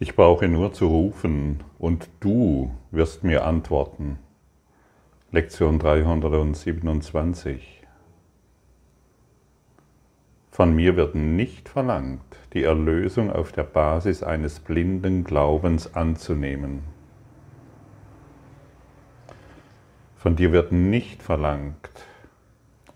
Ich 0.00 0.16
brauche 0.16 0.48
nur 0.48 0.72
zu 0.72 0.88
rufen 0.88 1.62
und 1.78 2.10
du 2.18 2.72
wirst 2.90 3.22
mir 3.22 3.44
antworten. 3.44 4.18
Lektion 5.30 5.78
327. 5.78 7.82
Von 10.50 10.74
mir 10.74 10.96
wird 10.96 11.14
nicht 11.14 11.68
verlangt, 11.68 12.24
die 12.54 12.64
Erlösung 12.64 13.30
auf 13.30 13.52
der 13.52 13.62
Basis 13.62 14.24
eines 14.24 14.58
blinden 14.58 15.22
Glaubens 15.22 15.94
anzunehmen. 15.94 16.82
Von 20.16 20.34
dir 20.36 20.52
wird 20.52 20.72
nicht 20.72 21.22
verlangt, 21.22 21.90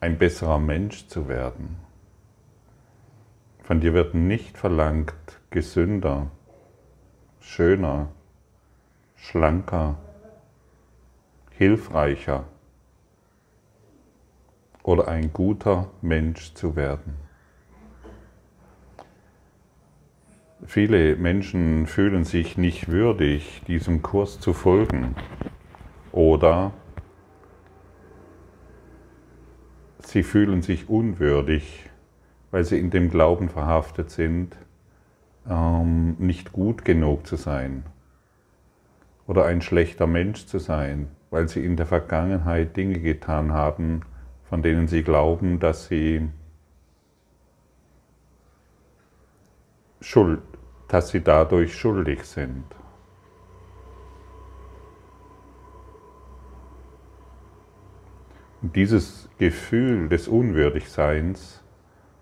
ein 0.01 0.19
besserer 0.19 0.59
Mensch 0.59 1.07
zu 1.09 1.29
werden. 1.29 1.77
Von 3.63 3.81
dir 3.81 3.95
wird 3.95 4.15
nicht 4.15 4.59
verlangt, 4.59 5.15
gesünder, 5.51 6.31
schöner, 7.49 8.11
schlanker, 9.17 9.97
hilfreicher 11.53 12.45
oder 14.83 15.09
ein 15.09 15.33
guter 15.33 15.91
Mensch 16.03 16.53
zu 16.53 16.77
werden. 16.77 17.15
Viele 20.67 21.17
Menschen 21.17 21.87
fühlen 21.87 22.25
sich 22.25 22.59
nicht 22.59 22.89
würdig, 22.89 23.63
diesem 23.67 24.03
Kurs 24.03 24.39
zu 24.39 24.53
folgen 24.53 25.17
oder 26.13 26.73
sie 30.01 30.23
fühlen 30.23 30.61
sich 30.61 30.89
unwürdig, 30.91 31.89
weil 32.51 32.65
sie 32.65 32.79
in 32.79 32.91
dem 32.91 33.11
Glauben 33.11 33.49
verhaftet 33.49 34.11
sind, 34.11 34.55
ähm, 35.49 36.17
nicht 36.19 36.53
gut 36.53 36.85
genug 36.85 37.27
zu 37.27 37.37
sein 37.37 37.85
oder 39.27 39.45
ein 39.45 39.61
schlechter 39.61 40.07
Mensch 40.07 40.47
zu 40.47 40.59
sein, 40.59 41.09
weil 41.31 41.49
sie 41.49 41.65
in 41.65 41.77
der 41.77 41.87
Vergangenheit 41.87 42.77
Dinge 42.77 42.99
getan 43.01 43.53
haben, 43.53 44.03
von 44.45 44.63
denen 44.63 44.89
sie 44.89 45.03
glauben, 45.03 45.61
dass 45.61 45.87
sie 45.87 46.29
schuld, 50.01 50.41
dass 50.89 51.11
sie 51.11 51.21
dadurch 51.21 51.75
schuldig 51.75 52.25
sind. 52.25 52.65
Und 58.63 58.75
dieses 58.75 59.29
Gefühl 59.39 60.09
des 60.09 60.27
Unwürdigseins 60.27 61.63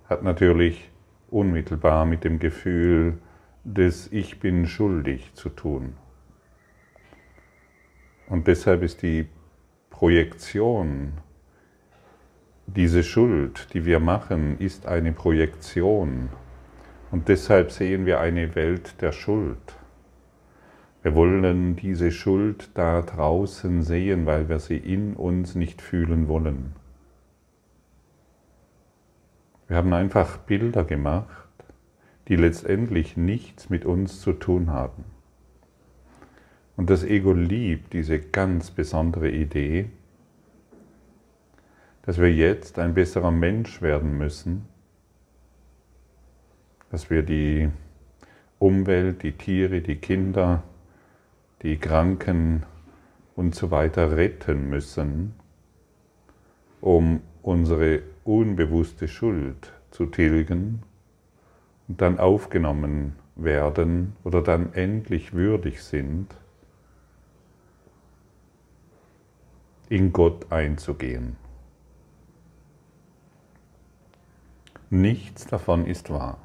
hat 0.08 0.22
natürlich 0.22 0.91
unmittelbar 1.30 2.06
mit 2.06 2.24
dem 2.24 2.38
Gefühl 2.38 3.19
des 3.64 4.10
Ich 4.12 4.38
bin 4.41 4.66
schuldig 4.66 5.34
zu 5.34 5.48
tun. 5.48 5.94
Und 8.28 8.46
deshalb 8.46 8.82
ist 8.82 9.02
die 9.02 9.27
Projektion, 9.91 11.12
diese 12.66 13.04
Schuld, 13.04 13.69
die 13.74 13.84
wir 13.84 14.00
machen, 14.00 14.58
ist 14.58 14.86
eine 14.86 15.12
Projektion. 15.12 16.28
Und 17.10 17.28
deshalb 17.28 17.70
sehen 17.70 18.04
wir 18.04 18.20
eine 18.20 18.54
Welt 18.54 19.00
der 19.00 19.12
Schuld. 19.12 19.77
Wir 21.02 21.14
wollen 21.14 21.77
diese 21.77 22.10
Schuld 22.10 22.70
da 22.74 23.00
draußen 23.00 23.82
sehen, 23.82 24.27
weil 24.27 24.48
wir 24.48 24.58
sie 24.58 24.77
in 24.77 25.14
uns 25.14 25.54
nicht 25.54 25.80
fühlen 25.80 26.27
wollen. 26.27 26.74
Wir 29.69 29.77
haben 29.77 29.92
einfach 29.92 30.39
Bilder 30.39 30.84
gemacht, 30.84 31.48
die 32.28 32.36
letztendlich 32.36 33.17
nichts 33.17 33.70
mit 33.70 33.84
uns 33.84 34.20
zu 34.20 34.33
tun 34.33 34.70
haben. 34.70 35.05
Und 36.77 36.91
das 36.91 37.05
Ego 37.05 37.33
liebt 37.33 37.92
diese 37.92 38.20
ganz 38.20 38.70
besondere 38.70 39.31
Idee, 39.31 39.91
dass 42.03 42.19
wir 42.19 42.32
jetzt 42.32 42.78
ein 42.78 42.94
besserer 42.94 43.31
Mensch 43.31 43.82
werden 43.82 44.16
müssen, 44.16 44.69
dass 46.91 47.10
wir 47.10 47.22
die 47.22 47.69
Umwelt, 48.59 49.22
die 49.22 49.32
Tiere, 49.32 49.81
die 49.81 49.97
Kinder, 49.97 50.62
die 51.62 51.78
Kranken 51.78 52.62
und 53.34 53.55
so 53.55 53.71
weiter 53.71 54.16
retten 54.16 54.69
müssen, 54.69 55.34
um 56.81 57.21
unsere 57.43 58.03
unbewusste 58.26 59.09
Schuld 59.09 59.72
zu 59.91 60.06
tilgen 60.06 60.82
und 61.88 62.00
dann 62.00 62.19
aufgenommen 62.19 63.16
werden 63.37 64.16
oder 64.25 64.42
dann 64.42 64.72
endlich 64.75 65.32
würdig 65.32 65.82
sind, 65.82 66.34
in 69.88 70.12
Gott 70.12 70.50
einzugehen. 70.50 71.37
Nichts 74.91 75.47
davon 75.47 75.87
ist 75.87 76.10
wahr. 76.10 76.38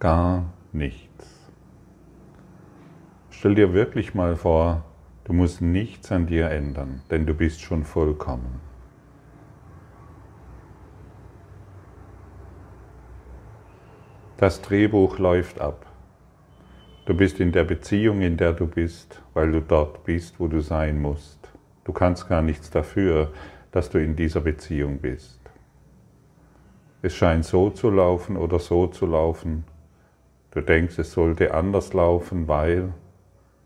Gar 0.00 0.52
nichts. 0.72 1.50
Stell 3.30 3.54
dir 3.54 3.72
wirklich 3.72 4.14
mal 4.14 4.36
vor, 4.36 4.84
du 5.24 5.32
musst 5.32 5.60
nichts 5.60 6.10
an 6.10 6.26
dir 6.26 6.50
ändern, 6.50 7.02
denn 7.10 7.26
du 7.26 7.34
bist 7.34 7.60
schon 7.60 7.84
vollkommen. 7.84 8.67
Das 14.38 14.62
Drehbuch 14.62 15.18
läuft 15.18 15.60
ab. 15.60 15.84
Du 17.06 17.14
bist 17.16 17.40
in 17.40 17.50
der 17.50 17.64
Beziehung, 17.64 18.20
in 18.20 18.36
der 18.36 18.52
du 18.52 18.68
bist, 18.68 19.20
weil 19.34 19.50
du 19.50 19.60
dort 19.60 20.04
bist, 20.04 20.38
wo 20.38 20.46
du 20.46 20.60
sein 20.60 21.02
musst. 21.02 21.50
Du 21.82 21.92
kannst 21.92 22.28
gar 22.28 22.40
nichts 22.40 22.70
dafür, 22.70 23.32
dass 23.72 23.90
du 23.90 23.98
in 23.98 24.14
dieser 24.14 24.40
Beziehung 24.40 24.98
bist. 24.98 25.40
Es 27.02 27.16
scheint 27.16 27.46
so 27.46 27.70
zu 27.70 27.90
laufen 27.90 28.36
oder 28.36 28.60
so 28.60 28.86
zu 28.86 29.06
laufen. 29.06 29.64
Du 30.52 30.60
denkst, 30.60 31.00
es 31.00 31.10
sollte 31.10 31.52
anders 31.52 31.92
laufen, 31.92 32.46
weil 32.46 32.94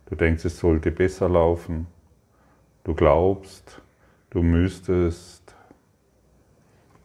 du 0.06 0.14
denkst, 0.14 0.46
es 0.46 0.58
sollte 0.58 0.90
besser 0.90 1.28
laufen. 1.28 1.86
Du 2.84 2.94
glaubst, 2.94 3.82
du 4.30 4.42
müsstest 4.42 5.51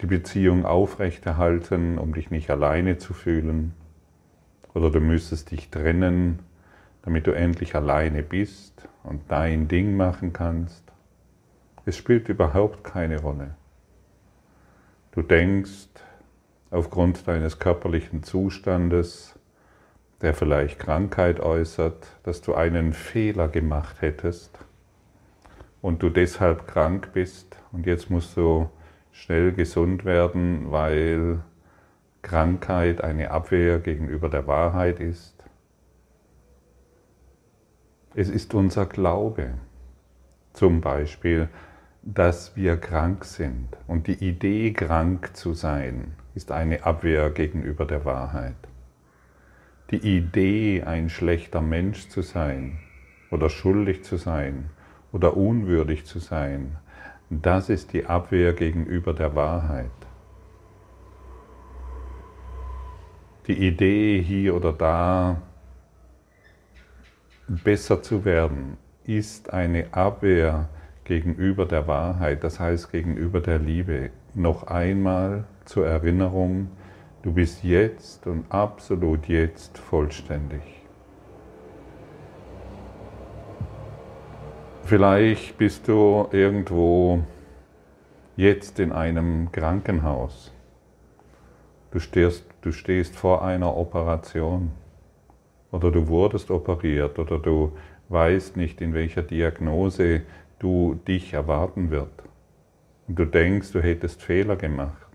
die 0.02 0.06
Beziehung 0.06 0.66
aufrechterhalten, 0.66 1.98
um 1.98 2.14
dich 2.14 2.30
nicht 2.30 2.50
alleine 2.50 2.98
zu 2.98 3.14
fühlen. 3.14 3.74
Oder 4.74 4.92
du 4.92 5.00
müsstest 5.00 5.52
dich 5.52 5.70
trennen, 5.70 6.40
damit 7.02 7.26
du 7.26 7.32
endlich 7.32 7.76
alleine 7.76 8.22
bist 8.22 8.88
und 9.04 9.22
dein 9.30 9.68
Ding 9.68 9.96
machen 9.96 10.34
kannst. 10.34 10.84
Es 11.86 11.98
spielt 11.98 12.30
überhaupt 12.30 12.84
keine 12.84 13.22
Rolle. 13.22 13.56
Du 15.12 15.22
denkst 15.22 15.88
aufgrund 16.70 17.28
deines 17.28 17.60
körperlichen 17.60 18.24
Zustandes, 18.24 19.40
der 20.22 20.34
vielleicht 20.34 20.80
Krankheit 20.80 21.40
äußert, 21.40 22.08
dass 22.24 22.42
du 22.42 22.54
einen 22.54 22.94
Fehler 22.94 23.48
gemacht 23.48 24.02
hättest 24.02 24.60
und 25.82 26.04
du 26.04 26.10
deshalb 26.10 26.68
krank 26.68 27.12
bist 27.14 27.56
und 27.72 27.86
jetzt 27.86 28.10
musst 28.10 28.36
du 28.36 28.70
schnell 29.18 29.52
gesund 29.52 30.06
werden, 30.06 30.72
weil 30.72 31.40
Krankheit 32.22 33.04
eine 33.04 33.32
Abwehr 33.32 33.80
gegenüber 33.80 34.30
der 34.30 34.46
Wahrheit 34.46 35.00
ist. 35.00 35.44
Es 38.14 38.30
ist 38.30 38.54
unser 38.54 38.86
Glaube, 38.86 39.56
zum 40.54 40.82
Beispiel, 40.82 41.50
dass 42.04 42.56
wir 42.56 42.78
krank 42.78 43.26
sind. 43.26 43.70
Und 43.88 44.08
die 44.08 44.24
Idee, 44.24 44.72
krank 44.74 45.36
zu 45.36 45.54
sein, 45.54 46.14
ist 46.36 46.52
eine 46.52 46.86
Abwehr 46.86 47.32
gegenüber 47.32 47.86
der 47.86 48.06
Wahrheit. 48.06 48.56
Die 49.90 50.18
Idee, 50.18 50.84
ein 50.84 51.10
schlechter 51.10 51.62
Mensch 51.62 52.10
zu 52.10 52.22
sein 52.22 52.80
oder 53.32 53.50
schuldig 53.50 54.04
zu 54.04 54.18
sein 54.18 54.70
oder 55.12 55.36
unwürdig 55.36 56.06
zu 56.06 56.20
sein, 56.20 56.78
das 57.30 57.70
ist 57.70 57.94
die 57.94 58.06
Abwehr 58.06 58.54
gegenüber 58.54 59.14
der 59.14 59.36
Wahrheit. 59.36 59.92
Die 63.48 63.68
Idee, 63.68 64.22
hier 64.22 64.56
oder 64.56 64.74
da 64.74 65.42
besser 67.48 68.02
zu 68.02 68.26
werden, 68.26 68.78
ist 69.06 69.54
eine 69.54 69.94
Abwehr 69.94 70.68
gegenüber 71.06 71.66
der 71.66 71.88
Wahrheit, 71.88 72.44
das 72.44 72.60
heißt 72.60 72.92
gegenüber 72.92 73.40
der 73.40 73.60
Liebe, 73.60 74.10
noch 74.34 74.64
einmal 74.68 75.46
zur 75.64 75.88
Erinnerung, 75.88 76.70
du 77.24 77.34
bist 77.34 77.64
jetzt 77.64 78.28
und 78.28 78.52
absolut 78.52 79.28
jetzt 79.28 79.78
vollständig. 79.78 80.77
Vielleicht 84.88 85.58
bist 85.58 85.90
du 85.90 86.30
irgendwo 86.32 87.22
jetzt 88.38 88.80
in 88.80 88.94
einem 88.94 89.52
Krankenhaus. 89.52 90.54
Du 91.92 92.00
stehst, 92.00 92.46
du 92.62 92.72
stehst 92.72 93.14
vor 93.18 93.44
einer 93.44 93.76
Operation 93.76 94.72
oder 95.74 95.92
du 95.92 96.08
wurdest 96.08 96.52
operiert 96.52 97.20
oder 97.20 97.38
du 97.38 97.74
weißt 98.08 98.56
nicht, 98.56 98.80
in 98.80 98.94
welcher 98.94 99.24
Diagnose 99.24 100.22
du 100.58 100.98
dich 101.06 101.34
erwarten 101.34 101.92
wird. 101.92 102.24
Und 103.10 103.20
du 103.20 103.26
denkst, 103.26 103.74
du 103.74 103.84
hättest 103.84 104.22
Fehler 104.22 104.56
gemacht. 104.56 105.12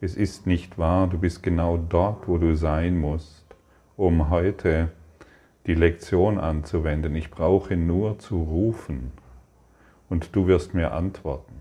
Es 0.00 0.14
ist 0.14 0.46
nicht 0.46 0.78
wahr, 0.78 1.08
du 1.08 1.18
bist 1.18 1.42
genau 1.42 1.78
dort, 1.78 2.28
wo 2.28 2.38
du 2.38 2.54
sein 2.54 3.00
musst, 3.00 3.44
um 3.96 4.30
heute 4.30 4.92
die 5.66 5.74
Lektion 5.74 6.38
anzuwenden. 6.38 7.14
Ich 7.14 7.30
brauche 7.30 7.76
nur 7.76 8.18
zu 8.18 8.42
rufen 8.42 9.12
und 10.08 10.34
du 10.34 10.46
wirst 10.46 10.74
mir 10.74 10.92
antworten. 10.92 11.60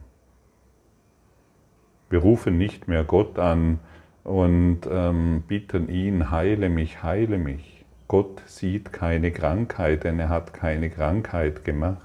Wir 2.09 2.19
rufen 2.19 2.57
nicht 2.57 2.87
mehr 2.87 3.03
Gott 3.03 3.39
an 3.39 3.79
und 4.23 4.81
ähm, 4.89 5.43
bitten 5.47 5.87
ihn, 5.87 6.31
heile 6.31 6.69
mich, 6.69 7.03
heile 7.03 7.37
mich. 7.37 7.85
Gott 8.07 8.41
sieht 8.45 8.91
keine 8.91 9.31
Krankheit, 9.31 10.03
denn 10.03 10.19
er 10.19 10.27
hat 10.29 10.53
keine 10.53 10.89
Krankheit 10.89 11.63
gemacht. 11.63 12.01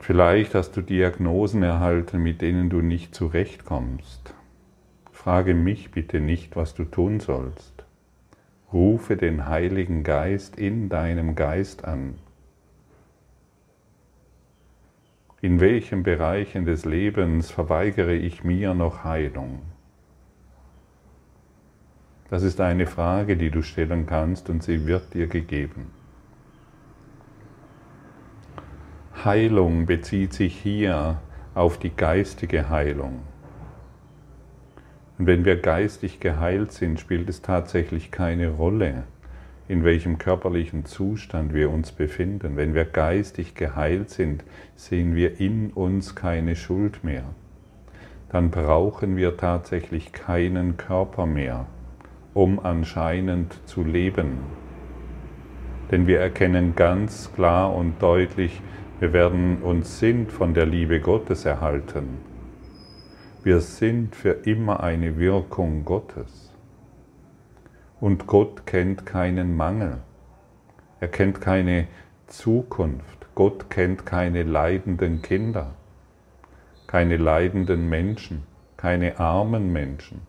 Vielleicht 0.00 0.54
hast 0.54 0.76
du 0.76 0.82
Diagnosen 0.82 1.62
erhalten, 1.62 2.22
mit 2.22 2.40
denen 2.40 2.70
du 2.70 2.80
nicht 2.80 3.14
zurechtkommst. 3.14 4.34
Frage 5.18 5.52
mich 5.52 5.90
bitte 5.90 6.20
nicht, 6.20 6.54
was 6.54 6.74
du 6.74 6.84
tun 6.84 7.18
sollst. 7.18 7.84
Rufe 8.72 9.16
den 9.16 9.48
Heiligen 9.48 10.04
Geist 10.04 10.56
in 10.56 10.88
deinem 10.88 11.34
Geist 11.34 11.84
an. 11.84 12.14
In 15.40 15.58
welchen 15.58 16.04
Bereichen 16.04 16.66
des 16.66 16.84
Lebens 16.84 17.50
verweigere 17.50 18.14
ich 18.14 18.44
mir 18.44 18.74
noch 18.74 19.02
Heilung? 19.02 19.62
Das 22.30 22.44
ist 22.44 22.60
eine 22.60 22.86
Frage, 22.86 23.36
die 23.36 23.50
du 23.50 23.62
stellen 23.62 24.06
kannst 24.06 24.48
und 24.48 24.62
sie 24.62 24.86
wird 24.86 25.14
dir 25.14 25.26
gegeben. 25.26 25.90
Heilung 29.24 29.84
bezieht 29.84 30.32
sich 30.32 30.56
hier 30.56 31.20
auf 31.56 31.76
die 31.76 31.90
geistige 31.90 32.68
Heilung. 32.68 33.22
Und 35.18 35.26
wenn 35.26 35.44
wir 35.44 35.56
geistig 35.56 36.20
geheilt 36.20 36.70
sind, 36.72 37.00
spielt 37.00 37.28
es 37.28 37.42
tatsächlich 37.42 38.12
keine 38.12 38.50
Rolle, 38.50 39.02
in 39.66 39.82
welchem 39.82 40.18
körperlichen 40.18 40.84
Zustand 40.84 41.52
wir 41.52 41.70
uns 41.70 41.90
befinden. 41.90 42.56
Wenn 42.56 42.72
wir 42.74 42.84
geistig 42.84 43.56
geheilt 43.56 44.10
sind, 44.10 44.44
sehen 44.76 45.16
wir 45.16 45.40
in 45.40 45.70
uns 45.70 46.14
keine 46.14 46.54
Schuld 46.54 47.02
mehr. 47.02 47.24
Dann 48.30 48.50
brauchen 48.50 49.16
wir 49.16 49.36
tatsächlich 49.36 50.12
keinen 50.12 50.76
Körper 50.76 51.26
mehr, 51.26 51.66
um 52.32 52.60
anscheinend 52.60 53.58
zu 53.66 53.82
leben. 53.82 54.38
Denn 55.90 56.06
wir 56.06 56.20
erkennen 56.20 56.76
ganz 56.76 57.32
klar 57.34 57.74
und 57.74 58.00
deutlich, 58.00 58.60
wir 59.00 59.12
werden 59.12 59.58
uns 59.62 59.98
sind 59.98 60.30
von 60.30 60.54
der 60.54 60.66
Liebe 60.66 61.00
Gottes 61.00 61.44
erhalten. 61.44 62.27
Wir 63.48 63.62
sind 63.62 64.14
für 64.14 64.32
immer 64.44 64.80
eine 64.80 65.16
Wirkung 65.16 65.86
Gottes. 65.86 66.52
Und 67.98 68.26
Gott 68.26 68.66
kennt 68.66 69.06
keinen 69.06 69.56
Mangel. 69.56 70.02
Er 71.00 71.08
kennt 71.08 71.40
keine 71.40 71.86
Zukunft. 72.26 73.26
Gott 73.34 73.70
kennt 73.70 74.04
keine 74.04 74.42
leidenden 74.42 75.22
Kinder, 75.22 75.70
keine 76.86 77.16
leidenden 77.16 77.88
Menschen, 77.88 78.42
keine 78.76 79.18
armen 79.18 79.72
Menschen. 79.72 80.26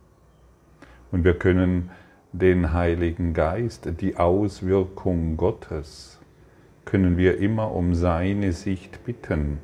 Und 1.11 1.25
wir 1.25 1.37
können 1.37 1.91
den 2.31 2.71
Heiligen 2.71 3.33
Geist, 3.33 3.89
die 3.99 4.15
Auswirkung 4.15 5.35
Gottes, 5.35 6.21
können 6.85 7.17
wir 7.17 7.37
immer 7.39 7.73
um 7.73 7.95
seine 7.95 8.53
Sicht 8.53 9.03
bitten, 9.03 9.57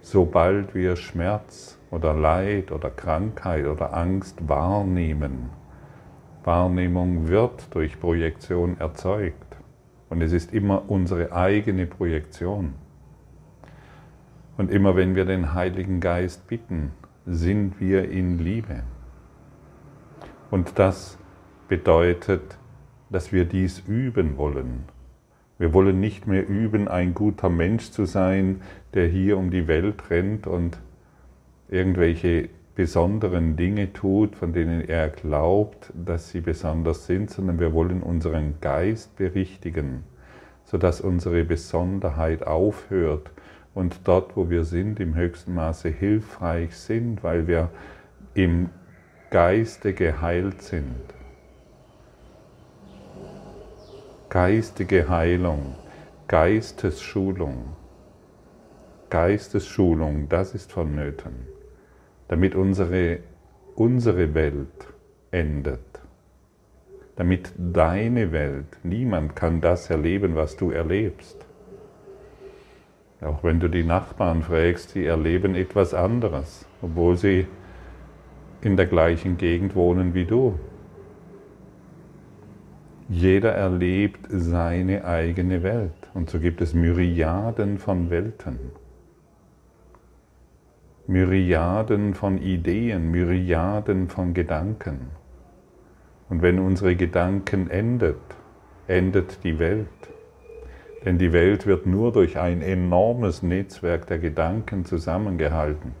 sobald 0.00 0.74
wir 0.74 0.96
Schmerz 0.96 1.76
oder 1.92 2.14
Leid 2.14 2.72
oder 2.72 2.90
Krankheit 2.90 3.66
oder 3.66 3.94
Angst 3.94 4.48
wahrnehmen. 4.48 5.50
Wahrnehmung 6.42 7.28
wird 7.28 7.72
durch 7.74 8.00
Projektion 8.00 8.80
erzeugt 8.80 9.56
und 10.08 10.22
es 10.22 10.32
ist 10.32 10.52
immer 10.52 10.90
unsere 10.90 11.32
eigene 11.32 11.86
Projektion. 11.86 12.74
Und 14.56 14.70
immer 14.70 14.96
wenn 14.96 15.14
wir 15.14 15.24
den 15.24 15.54
Heiligen 15.54 16.00
Geist 16.00 16.48
bitten, 16.48 16.92
sind 17.26 17.78
wir 17.78 18.10
in 18.10 18.38
Liebe. 18.38 18.82
Und 20.50 20.78
das 20.78 21.18
bedeutet, 21.68 22.58
dass 23.10 23.32
wir 23.32 23.44
dies 23.44 23.80
üben 23.86 24.36
wollen. 24.38 24.84
Wir 25.58 25.72
wollen 25.72 26.00
nicht 26.00 26.26
mehr 26.26 26.48
üben, 26.48 26.88
ein 26.88 27.14
guter 27.14 27.48
Mensch 27.48 27.90
zu 27.90 28.04
sein, 28.04 28.62
der 28.94 29.06
hier 29.06 29.38
um 29.38 29.50
die 29.50 29.68
Welt 29.68 30.10
rennt 30.10 30.46
und 30.46 30.78
irgendwelche 31.72 32.48
besonderen 32.74 33.56
Dinge 33.56 33.92
tut, 33.92 34.36
von 34.36 34.52
denen 34.52 34.80
er 34.88 35.08
glaubt, 35.08 35.92
dass 35.94 36.30
sie 36.30 36.40
besonders 36.40 37.06
sind, 37.06 37.30
sondern 37.30 37.58
wir 37.58 37.72
wollen 37.72 38.02
unseren 38.02 38.54
Geist 38.60 39.16
berichtigen, 39.16 40.04
sodass 40.64 41.00
unsere 41.00 41.44
Besonderheit 41.44 42.46
aufhört 42.46 43.30
und 43.74 44.00
dort, 44.04 44.36
wo 44.36 44.48
wir 44.48 44.64
sind, 44.64 45.00
im 45.00 45.14
höchsten 45.14 45.54
Maße 45.54 45.88
hilfreich 45.88 46.76
sind, 46.76 47.24
weil 47.24 47.46
wir 47.46 47.70
im 48.34 48.70
Geiste 49.30 49.92
geheilt 49.92 50.62
sind. 50.62 51.12
geistige 54.32 55.10
Heilung, 55.10 55.74
Geistesschulung. 56.26 57.76
Geistesschulung, 59.10 60.26
das 60.30 60.54
ist 60.54 60.72
vonnöten, 60.72 61.34
damit 62.32 62.54
unsere, 62.54 63.18
unsere 63.74 64.32
Welt 64.32 64.86
endet. 65.32 66.00
Damit 67.14 67.52
deine 67.58 68.32
Welt, 68.32 68.78
niemand 68.84 69.36
kann 69.36 69.60
das 69.60 69.90
erleben, 69.90 70.34
was 70.34 70.56
du 70.56 70.70
erlebst. 70.70 71.44
Auch 73.20 73.44
wenn 73.44 73.60
du 73.60 73.68
die 73.68 73.84
Nachbarn 73.84 74.42
fragst, 74.42 74.92
sie 74.92 75.04
erleben 75.04 75.54
etwas 75.54 75.92
anderes, 75.92 76.64
obwohl 76.80 77.18
sie 77.18 77.46
in 78.62 78.78
der 78.78 78.86
gleichen 78.86 79.36
Gegend 79.36 79.74
wohnen 79.74 80.14
wie 80.14 80.24
du. 80.24 80.58
Jeder 83.10 83.52
erlebt 83.52 84.20
seine 84.30 85.04
eigene 85.04 85.62
Welt. 85.62 85.92
Und 86.14 86.30
so 86.30 86.40
gibt 86.40 86.62
es 86.62 86.72
Myriaden 86.72 87.76
von 87.76 88.08
Welten. 88.08 88.58
Myriaden 91.08 92.14
von 92.14 92.38
Ideen, 92.38 93.10
Myriaden 93.10 94.08
von 94.08 94.34
Gedanken. 94.34 95.10
Und 96.28 96.42
wenn 96.42 96.60
unsere 96.60 96.94
Gedanken 96.94 97.68
endet, 97.68 98.20
endet 98.86 99.42
die 99.42 99.58
Welt. 99.58 99.88
Denn 101.04 101.18
die 101.18 101.32
Welt 101.32 101.66
wird 101.66 101.86
nur 101.86 102.12
durch 102.12 102.38
ein 102.38 102.62
enormes 102.62 103.42
Netzwerk 103.42 104.06
der 104.06 104.20
Gedanken 104.20 104.84
zusammengehalten. 104.84 105.92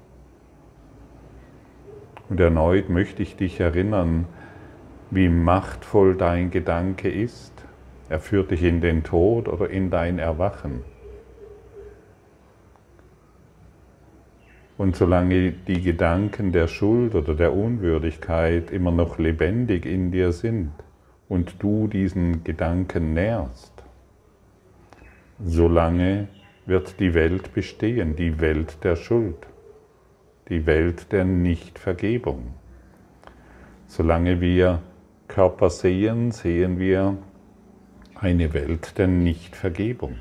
Und 2.28 2.38
erneut 2.38 2.88
möchte 2.88 3.24
ich 3.24 3.34
dich 3.34 3.58
erinnern, 3.58 4.26
wie 5.10 5.28
machtvoll 5.28 6.16
dein 6.16 6.52
Gedanke 6.52 7.10
ist. 7.10 7.52
Er 8.08 8.20
führt 8.20 8.52
dich 8.52 8.62
in 8.62 8.80
den 8.80 9.02
Tod 9.02 9.48
oder 9.48 9.68
in 9.68 9.90
dein 9.90 10.20
Erwachen. 10.20 10.84
Und 14.82 14.96
solange 14.96 15.52
die 15.52 15.80
Gedanken 15.80 16.50
der 16.50 16.66
Schuld 16.66 17.14
oder 17.14 17.36
der 17.36 17.54
Unwürdigkeit 17.54 18.72
immer 18.72 18.90
noch 18.90 19.16
lebendig 19.16 19.86
in 19.86 20.10
dir 20.10 20.32
sind 20.32 20.72
und 21.28 21.62
du 21.62 21.86
diesen 21.86 22.42
Gedanken 22.42 23.14
nährst, 23.14 23.84
solange 25.38 26.26
wird 26.66 26.98
die 26.98 27.14
Welt 27.14 27.54
bestehen, 27.54 28.16
die 28.16 28.40
Welt 28.40 28.78
der 28.82 28.96
Schuld, 28.96 29.46
die 30.48 30.66
Welt 30.66 31.12
der 31.12 31.26
Nichtvergebung. 31.26 32.52
Solange 33.86 34.40
wir 34.40 34.82
Körper 35.28 35.70
sehen, 35.70 36.32
sehen 36.32 36.80
wir 36.80 37.18
eine 38.16 38.52
Welt 38.52 38.98
der 38.98 39.06
Nichtvergebung. 39.06 40.16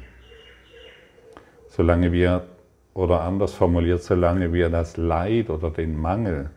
Solange 1.67 2.11
wir, 2.11 2.45
oder 2.93 3.21
anders 3.21 3.53
formuliert, 3.53 4.03
solange 4.03 4.51
wir 4.53 4.69
das 4.69 4.97
Leid 4.97 5.49
oder 5.49 5.69
den 5.69 5.97
Mangel 5.97 6.49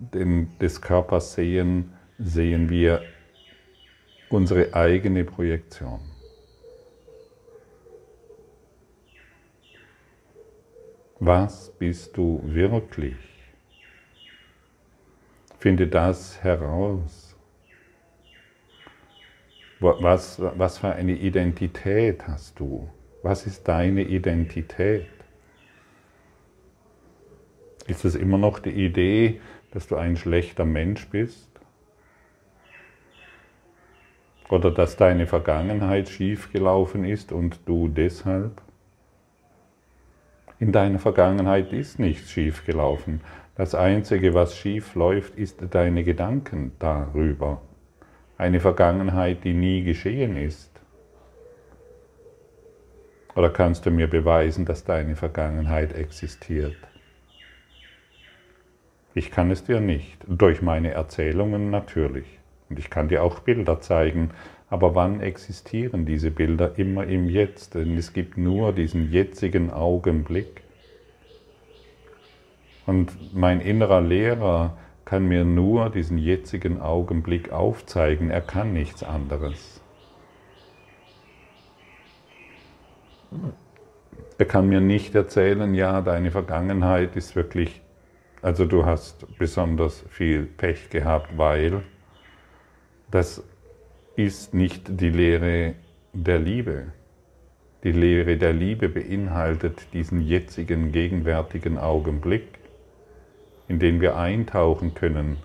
des 0.00 0.80
Körpers 0.80 1.34
sehen, 1.34 1.92
sehen 2.18 2.68
wir 2.70 3.02
unsere 4.28 4.74
eigene 4.74 5.24
Projektion. 5.24 6.00
Was 11.20 11.70
bist 11.78 12.16
du 12.16 12.40
wirklich? 12.42 13.14
Finde 15.60 15.86
das 15.86 16.42
heraus. 16.42 17.36
Was, 19.78 20.40
was 20.40 20.78
für 20.78 20.92
eine 20.92 21.12
Identität 21.12 22.26
hast 22.26 22.58
du? 22.58 22.88
Was 23.22 23.46
ist 23.46 23.68
deine 23.68 24.02
Identität? 24.02 25.06
Ist 27.86 28.04
es 28.04 28.14
immer 28.14 28.38
noch 28.38 28.58
die 28.58 28.70
Idee, 28.70 29.40
dass 29.72 29.88
du 29.88 29.96
ein 29.96 30.16
schlechter 30.16 30.64
Mensch 30.64 31.08
bist? 31.08 31.48
Oder 34.48 34.70
dass 34.70 34.96
deine 34.96 35.26
Vergangenheit 35.26 36.08
schiefgelaufen 36.08 37.04
ist 37.04 37.32
und 37.32 37.60
du 37.66 37.88
deshalb? 37.88 38.60
In 40.60 40.70
deiner 40.70 40.98
Vergangenheit 40.98 41.72
ist 41.72 41.98
nichts 41.98 42.30
schiefgelaufen. 42.30 43.20
Das 43.56 43.74
Einzige, 43.74 44.32
was 44.34 44.56
schief 44.56 44.94
läuft, 44.94 45.36
ist 45.36 45.62
deine 45.70 46.04
Gedanken 46.04 46.72
darüber. 46.78 47.62
Eine 48.38 48.60
Vergangenheit, 48.60 49.42
die 49.44 49.54
nie 49.54 49.82
geschehen 49.82 50.36
ist. 50.36 50.70
Oder 53.34 53.50
kannst 53.50 53.86
du 53.86 53.90
mir 53.90 54.08
beweisen, 54.08 54.64
dass 54.66 54.84
deine 54.84 55.16
Vergangenheit 55.16 55.94
existiert? 55.94 56.76
Ich 59.14 59.30
kann 59.30 59.50
es 59.50 59.64
dir 59.64 59.80
nicht, 59.80 60.18
durch 60.26 60.62
meine 60.62 60.92
Erzählungen 60.92 61.70
natürlich. 61.70 62.38
Und 62.70 62.78
ich 62.78 62.88
kann 62.88 63.08
dir 63.08 63.22
auch 63.22 63.40
Bilder 63.40 63.80
zeigen, 63.80 64.30
aber 64.70 64.94
wann 64.94 65.20
existieren 65.20 66.06
diese 66.06 66.30
Bilder? 66.30 66.78
Immer 66.78 67.06
im 67.06 67.28
Jetzt, 67.28 67.74
denn 67.74 67.98
es 67.98 68.14
gibt 68.14 68.38
nur 68.38 68.72
diesen 68.72 69.12
jetzigen 69.12 69.70
Augenblick. 69.70 70.62
Und 72.86 73.34
mein 73.34 73.60
innerer 73.60 74.00
Lehrer 74.00 74.78
kann 75.04 75.28
mir 75.28 75.44
nur 75.44 75.90
diesen 75.90 76.16
jetzigen 76.16 76.80
Augenblick 76.80 77.52
aufzeigen, 77.52 78.30
er 78.30 78.40
kann 78.40 78.72
nichts 78.72 79.02
anderes. 79.02 79.82
Er 84.38 84.46
kann 84.46 84.68
mir 84.68 84.80
nicht 84.80 85.14
erzählen, 85.14 85.74
ja, 85.74 86.00
deine 86.00 86.30
Vergangenheit 86.30 87.14
ist 87.14 87.36
wirklich 87.36 87.82
also 88.42 88.66
du 88.66 88.84
hast 88.84 89.24
besonders 89.38 90.04
viel 90.10 90.42
Pech 90.42 90.90
gehabt, 90.90 91.38
weil 91.38 91.82
das 93.10 93.42
ist 94.16 94.52
nicht 94.52 95.00
die 95.00 95.08
Lehre 95.10 95.74
der 96.12 96.40
Liebe. 96.40 96.88
Die 97.84 97.92
Lehre 97.92 98.36
der 98.36 98.52
Liebe 98.52 98.88
beinhaltet 98.88 99.86
diesen 99.92 100.20
jetzigen, 100.20 100.90
gegenwärtigen 100.92 101.78
Augenblick, 101.78 102.58
in 103.68 103.78
den 103.78 104.00
wir 104.00 104.16
eintauchen 104.16 104.94
können, 104.94 105.36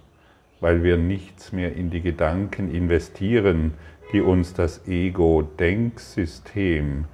weil 0.60 0.82
wir 0.84 0.98
nichts 0.98 1.52
mehr 1.52 1.76
in 1.76 1.92
die 1.92 2.02
Gedanken 2.02 2.74
investieren, 2.74 3.76
die 4.12 4.22
uns 4.22 4.54
das 4.54 4.88
Ego-Denksystem 4.88 7.06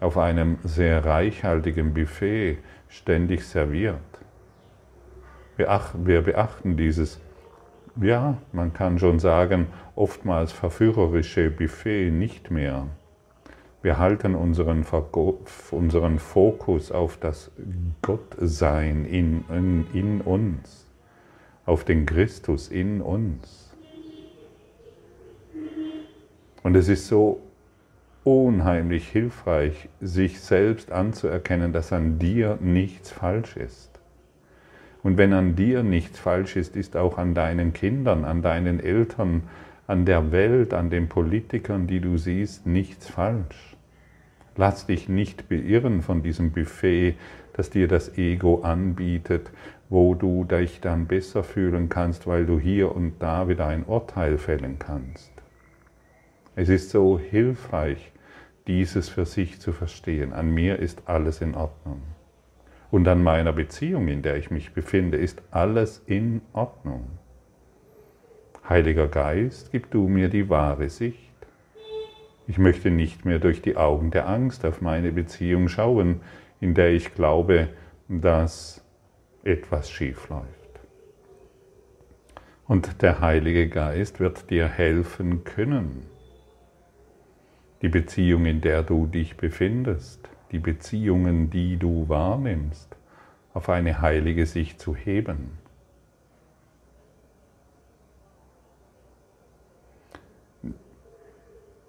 auf 0.00 0.18
einem 0.18 0.58
sehr 0.62 1.04
reichhaltigen 1.04 1.94
Buffet 1.94 2.58
ständig 2.88 3.44
serviert. 3.44 3.98
Wir 5.56 6.22
beachten 6.22 6.76
dieses, 6.76 7.20
ja, 8.00 8.38
man 8.52 8.72
kann 8.72 8.98
schon 8.98 9.18
sagen, 9.18 9.66
oftmals 9.94 10.52
verführerische 10.52 11.50
Buffet 11.50 12.10
nicht 12.10 12.50
mehr. 12.50 12.86
Wir 13.82 13.98
halten 13.98 14.34
unseren, 14.34 14.86
unseren 15.72 16.18
Fokus 16.18 16.92
auf 16.92 17.16
das 17.18 17.50
Gottsein 18.00 19.04
in, 19.04 19.44
in, 19.48 19.86
in 19.92 20.20
uns, 20.20 20.86
auf 21.66 21.84
den 21.84 22.06
Christus 22.06 22.68
in 22.68 23.02
uns. 23.02 23.76
Und 26.62 26.76
es 26.76 26.88
ist 26.88 27.08
so 27.08 27.42
unheimlich 28.22 29.08
hilfreich, 29.08 29.88
sich 30.00 30.40
selbst 30.40 30.92
anzuerkennen, 30.92 31.72
dass 31.72 31.92
an 31.92 32.20
dir 32.20 32.58
nichts 32.60 33.10
falsch 33.10 33.56
ist. 33.56 33.91
Und 35.02 35.18
wenn 35.18 35.32
an 35.32 35.56
dir 35.56 35.82
nichts 35.82 36.18
falsch 36.18 36.56
ist, 36.56 36.76
ist 36.76 36.96
auch 36.96 37.18
an 37.18 37.34
deinen 37.34 37.72
Kindern, 37.72 38.24
an 38.24 38.42
deinen 38.42 38.78
Eltern, 38.78 39.42
an 39.86 40.04
der 40.04 40.30
Welt, 40.30 40.74
an 40.74 40.90
den 40.90 41.08
Politikern, 41.08 41.86
die 41.86 42.00
du 42.00 42.16
siehst, 42.16 42.66
nichts 42.66 43.08
falsch. 43.08 43.76
Lass 44.56 44.86
dich 44.86 45.08
nicht 45.08 45.48
beirren 45.48 46.02
von 46.02 46.22
diesem 46.22 46.52
Buffet, 46.52 47.16
das 47.54 47.70
dir 47.70 47.88
das 47.88 48.16
Ego 48.16 48.60
anbietet, 48.62 49.50
wo 49.88 50.14
du 50.14 50.44
dich 50.44 50.80
dann 50.80 51.06
besser 51.06 51.42
fühlen 51.42 51.88
kannst, 51.88 52.26
weil 52.26 52.46
du 52.46 52.60
hier 52.60 52.94
und 52.94 53.14
da 53.18 53.48
wieder 53.48 53.66
ein 53.66 53.84
Urteil 53.84 54.38
fällen 54.38 54.78
kannst. 54.78 55.32
Es 56.54 56.68
ist 56.68 56.90
so 56.90 57.18
hilfreich, 57.18 58.12
dieses 58.66 59.08
für 59.08 59.26
sich 59.26 59.58
zu 59.60 59.72
verstehen. 59.72 60.32
An 60.32 60.50
mir 60.50 60.78
ist 60.78 61.02
alles 61.06 61.40
in 61.40 61.54
Ordnung 61.54 62.02
und 62.92 63.08
an 63.08 63.22
meiner 63.22 63.54
Beziehung, 63.54 64.06
in 64.08 64.20
der 64.20 64.36
ich 64.36 64.50
mich 64.50 64.74
befinde, 64.74 65.16
ist 65.16 65.42
alles 65.50 66.02
in 66.04 66.42
Ordnung. 66.52 67.06
Heiliger 68.68 69.08
Geist, 69.08 69.72
gib 69.72 69.90
du 69.90 70.08
mir 70.08 70.28
die 70.28 70.50
wahre 70.50 70.90
Sicht. 70.90 71.32
Ich 72.46 72.58
möchte 72.58 72.90
nicht 72.90 73.24
mehr 73.24 73.38
durch 73.38 73.62
die 73.62 73.78
Augen 73.78 74.10
der 74.10 74.28
Angst 74.28 74.66
auf 74.66 74.82
meine 74.82 75.10
Beziehung 75.10 75.68
schauen, 75.68 76.20
in 76.60 76.74
der 76.74 76.92
ich 76.92 77.14
glaube, 77.14 77.70
dass 78.08 78.84
etwas 79.42 79.90
schief 79.90 80.28
läuft. 80.28 80.80
Und 82.66 83.00
der 83.00 83.20
Heilige 83.20 83.70
Geist 83.70 84.20
wird 84.20 84.50
dir 84.50 84.68
helfen 84.68 85.44
können, 85.44 86.02
die 87.80 87.88
Beziehung, 87.88 88.44
in 88.44 88.60
der 88.60 88.82
du 88.82 89.06
dich 89.06 89.38
befindest, 89.38 90.28
die 90.52 90.58
Beziehungen, 90.58 91.50
die 91.50 91.78
du 91.78 92.08
wahrnimmst, 92.08 92.94
auf 93.54 93.68
eine 93.68 94.00
heilige 94.00 94.46
Sicht 94.46 94.80
zu 94.80 94.94
heben. 94.94 95.58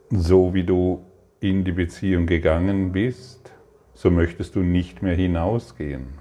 So 0.09 0.53
wie 0.53 0.63
du 0.63 1.05
in 1.39 1.65
die 1.65 1.71
Beziehung 1.71 2.25
gegangen 2.25 2.93
bist, 2.93 3.51
so 3.93 4.09
möchtest 4.09 4.55
du 4.55 4.61
nicht 4.61 5.01
mehr 5.01 5.15
hinausgehen. 5.15 6.19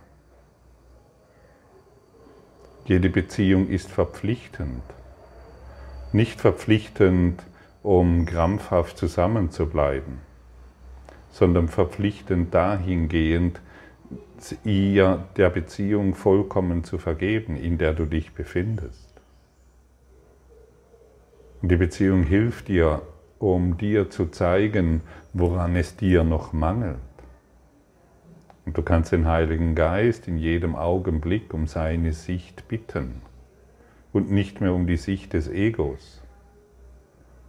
Jede 2.87 3.09
Beziehung 3.09 3.69
ist 3.69 3.91
verpflichtend. 3.91 4.83
Nicht 6.13 6.41
verpflichtend, 6.41 7.43
um 7.83 8.27
krampfhaft 8.27 8.99
zusammenzubleiben 8.99 10.32
sondern 11.33 11.69
verpflichtend 11.69 12.55
dahingehend, 12.55 13.61
ihr 14.65 15.25
der 15.37 15.51
Beziehung 15.51 16.15
vollkommen 16.15 16.85
zu 16.85 16.99
vergeben, 16.99 17.57
in 17.57 17.79
der 17.79 17.95
du 17.95 18.05
dich 18.05 18.33
befindest. 18.33 19.09
Und 21.63 21.71
die 21.71 21.77
Beziehung 21.77 22.23
hilft 22.25 22.69
dir, 22.69 23.03
um 23.39 23.77
dir 23.77 24.11
zu 24.11 24.27
zeigen, 24.27 25.01
woran 25.33 25.75
es 25.77 25.97
dir 25.97 26.23
noch 26.25 26.53
mangelt. 26.53 26.99
Und 28.65 28.77
du 28.77 28.83
kannst 28.83 29.13
den 29.13 29.27
Heiligen 29.27 29.75
Geist 29.75 30.29
in 30.29 30.37
jedem 30.37 30.77
Augenblick 30.77 31.53
um 31.55 31.67
seine 31.67 32.13
Sicht 32.13 32.69
bitten 32.69 33.23
und 34.13 34.31
nicht 34.31 34.61
mehr 34.61 34.75
um 34.75 34.87
die 34.87 34.97
Sicht 34.97 35.33
des 35.33 35.49
Egos. 35.49 36.21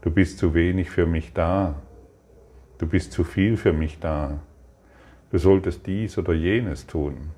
Du 0.01 0.09
bist 0.09 0.37
zu 0.37 0.53
wenig 0.53 0.89
für 0.89 1.05
mich 1.05 1.33
da, 1.33 1.75
Du 2.77 2.87
bist 2.87 3.11
zu 3.11 3.23
viel 3.23 3.57
für 3.57 3.73
mich 3.73 3.99
da. 3.99 4.39
Du 5.31 5.37
solltest 5.37 5.87
dies 5.87 6.17
oder 6.17 6.33
jenes 6.33 6.87
tun. 6.87 7.31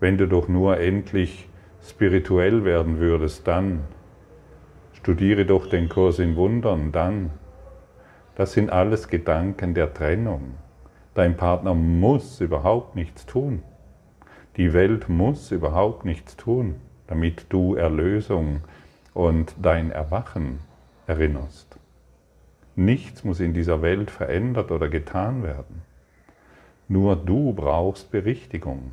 Wenn 0.00 0.18
du 0.18 0.28
doch 0.28 0.48
nur 0.48 0.78
endlich 0.78 1.48
spirituell 1.82 2.64
werden 2.64 2.98
würdest, 2.98 3.46
dann 3.46 3.84
studiere 4.92 5.46
doch 5.46 5.66
den 5.66 5.88
Kurs 5.88 6.18
in 6.18 6.36
Wundern, 6.36 6.92
dann. 6.92 7.30
Das 8.34 8.52
sind 8.52 8.70
alles 8.70 9.08
Gedanken 9.08 9.72
der 9.72 9.94
Trennung. 9.94 10.54
Dein 11.14 11.36
Partner 11.36 11.74
muss 11.74 12.40
überhaupt 12.40 12.96
nichts 12.96 13.24
tun. 13.24 13.62
Die 14.56 14.72
Welt 14.72 15.08
muss 15.08 15.50
überhaupt 15.52 16.04
nichts 16.04 16.36
tun, 16.36 16.76
damit 17.06 17.46
du 17.48 17.74
Erlösung 17.74 18.60
und 19.14 19.54
dein 19.62 19.90
Erwachen 19.90 20.58
erinnerst. 21.06 21.75
Nichts 22.76 23.24
muss 23.24 23.40
in 23.40 23.54
dieser 23.54 23.82
Welt 23.82 24.10
verändert 24.10 24.70
oder 24.70 24.88
getan 24.88 25.42
werden. 25.42 25.82
Nur 26.88 27.16
du 27.16 27.52
brauchst 27.52 28.10
Berichtigung. 28.10 28.92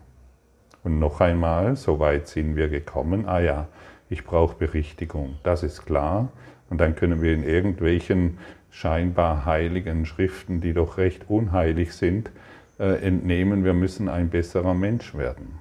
Und 0.84 1.00
noch 1.00 1.22
einmal, 1.22 1.76
so 1.76 2.00
weit 2.00 2.28
sind 2.28 2.56
wir 2.56 2.70
gekommen, 2.70 3.28
ah 3.28 3.40
ja, 3.40 3.68
ich 4.10 4.24
brauche 4.24 4.56
Berichtigung, 4.58 5.36
das 5.44 5.64
ist 5.64 5.86
klar. 5.86 6.30
Und 6.70 6.80
dann 6.80 6.96
können 6.96 7.22
wir 7.22 7.34
in 7.34 7.44
irgendwelchen 7.44 8.38
scheinbar 8.72 9.46
heiligen 9.46 10.06
Schriften, 10.06 10.62
die 10.62 10.74
doch 10.74 10.98
recht 10.98 11.30
unheilig 11.30 11.94
sind, 11.94 12.32
äh, 12.80 13.06
entnehmen, 13.06 13.64
wir 13.64 13.74
müssen 13.74 14.10
ein 14.10 14.30
besserer 14.30 14.74
Mensch 14.74 15.14
werden. 15.14 15.60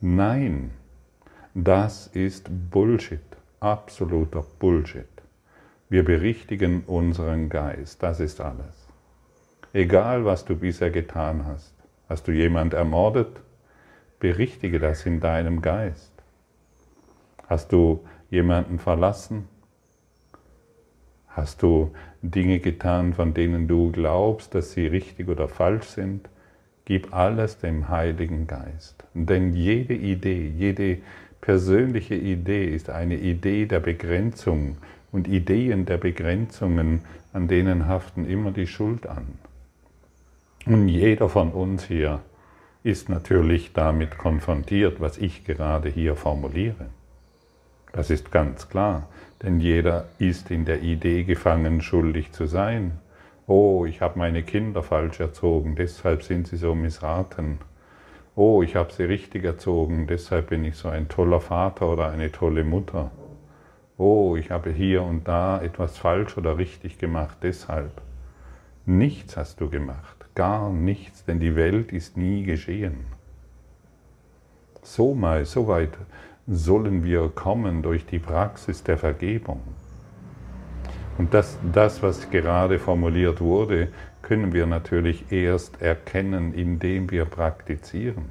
Nein, 0.00 0.70
das 1.54 2.08
ist 2.08 2.50
Bullshit, 2.70 3.20
absoluter 3.64 4.44
Bullshit. 4.58 5.08
Wir 5.88 6.04
berichtigen 6.04 6.82
unseren 6.86 7.48
Geist, 7.48 8.02
das 8.02 8.20
ist 8.20 8.42
alles. 8.42 8.88
Egal, 9.72 10.26
was 10.26 10.44
du 10.44 10.54
bisher 10.54 10.90
getan 10.90 11.46
hast. 11.46 11.74
Hast 12.06 12.28
du 12.28 12.32
jemand 12.32 12.74
ermordet? 12.74 13.40
Berichtige 14.20 14.78
das 14.78 15.06
in 15.06 15.18
deinem 15.20 15.62
Geist. 15.62 16.12
Hast 17.48 17.72
du 17.72 18.04
jemanden 18.28 18.78
verlassen? 18.78 19.48
Hast 21.28 21.62
du 21.62 21.92
Dinge 22.20 22.60
getan, 22.60 23.14
von 23.14 23.32
denen 23.32 23.66
du 23.66 23.90
glaubst, 23.90 24.54
dass 24.54 24.72
sie 24.72 24.86
richtig 24.86 25.28
oder 25.28 25.48
falsch 25.48 25.86
sind? 25.86 26.28
Gib 26.84 27.14
alles 27.14 27.58
dem 27.58 27.88
Heiligen 27.88 28.46
Geist. 28.46 29.04
Denn 29.14 29.54
jede 29.54 29.94
Idee, 29.94 30.52
jede 30.54 30.98
persönliche 31.44 32.14
Idee 32.14 32.64
ist 32.64 32.88
eine 32.88 33.16
Idee 33.16 33.66
der 33.66 33.80
Begrenzung 33.80 34.78
und 35.12 35.28
Ideen 35.28 35.84
der 35.84 35.98
Begrenzungen, 35.98 37.02
an 37.34 37.48
denen 37.48 37.86
haften 37.86 38.24
immer 38.24 38.50
die 38.50 38.66
Schuld 38.66 39.06
an. 39.06 39.26
Und 40.64 40.88
jeder 40.88 41.28
von 41.28 41.50
uns 41.50 41.84
hier 41.84 42.20
ist 42.82 43.10
natürlich 43.10 43.74
damit 43.74 44.16
konfrontiert, 44.16 45.02
was 45.02 45.18
ich 45.18 45.44
gerade 45.44 45.90
hier 45.90 46.16
formuliere. 46.16 46.86
Das 47.92 48.08
ist 48.08 48.32
ganz 48.32 48.70
klar, 48.70 49.10
denn 49.42 49.60
jeder 49.60 50.08
ist 50.18 50.50
in 50.50 50.64
der 50.64 50.80
Idee 50.80 51.24
gefangen, 51.24 51.82
schuldig 51.82 52.32
zu 52.32 52.46
sein. 52.46 52.92
Oh, 53.46 53.84
ich 53.84 54.00
habe 54.00 54.18
meine 54.18 54.44
Kinder 54.44 54.82
falsch 54.82 55.20
erzogen, 55.20 55.76
deshalb 55.76 56.22
sind 56.22 56.48
sie 56.48 56.56
so 56.56 56.74
missraten. 56.74 57.58
Oh, 58.36 58.62
ich 58.62 58.74
habe 58.76 58.92
sie 58.92 59.04
richtig 59.04 59.44
erzogen, 59.44 60.06
deshalb 60.06 60.48
bin 60.50 60.64
ich 60.64 60.76
so 60.76 60.88
ein 60.88 61.08
toller 61.08 61.40
Vater 61.40 61.88
oder 61.88 62.10
eine 62.10 62.32
tolle 62.32 62.64
Mutter. 62.64 63.10
Oh, 63.96 64.36
ich 64.36 64.50
habe 64.50 64.70
hier 64.70 65.02
und 65.02 65.28
da 65.28 65.62
etwas 65.62 65.98
falsch 65.98 66.36
oder 66.36 66.58
richtig 66.58 66.98
gemacht, 66.98 67.38
deshalb. 67.42 68.02
Nichts 68.86 69.36
hast 69.36 69.60
du 69.60 69.70
gemacht 69.70 70.24
gar 70.34 70.70
nichts, 70.70 71.24
denn 71.24 71.38
die 71.38 71.56
Welt 71.56 71.92
ist 71.92 72.16
nie 72.16 72.42
geschehen. 72.42 73.06
So 74.82 75.14
mal, 75.14 75.44
so 75.44 75.68
weit 75.68 75.96
sollen 76.46 77.04
wir 77.04 77.28
kommen 77.28 77.82
durch 77.82 78.04
die 78.04 78.18
Praxis 78.18 78.82
der 78.82 78.98
Vergebung. 78.98 79.60
Und 81.16 81.32
das, 81.32 81.58
das, 81.72 82.02
was 82.02 82.28
gerade 82.30 82.78
formuliert 82.78 83.40
wurde, 83.40 83.88
können 84.24 84.52
wir 84.52 84.66
natürlich 84.66 85.30
erst 85.30 85.80
erkennen, 85.80 86.52
indem 86.52 87.10
wir 87.10 87.24
praktizieren. 87.24 88.30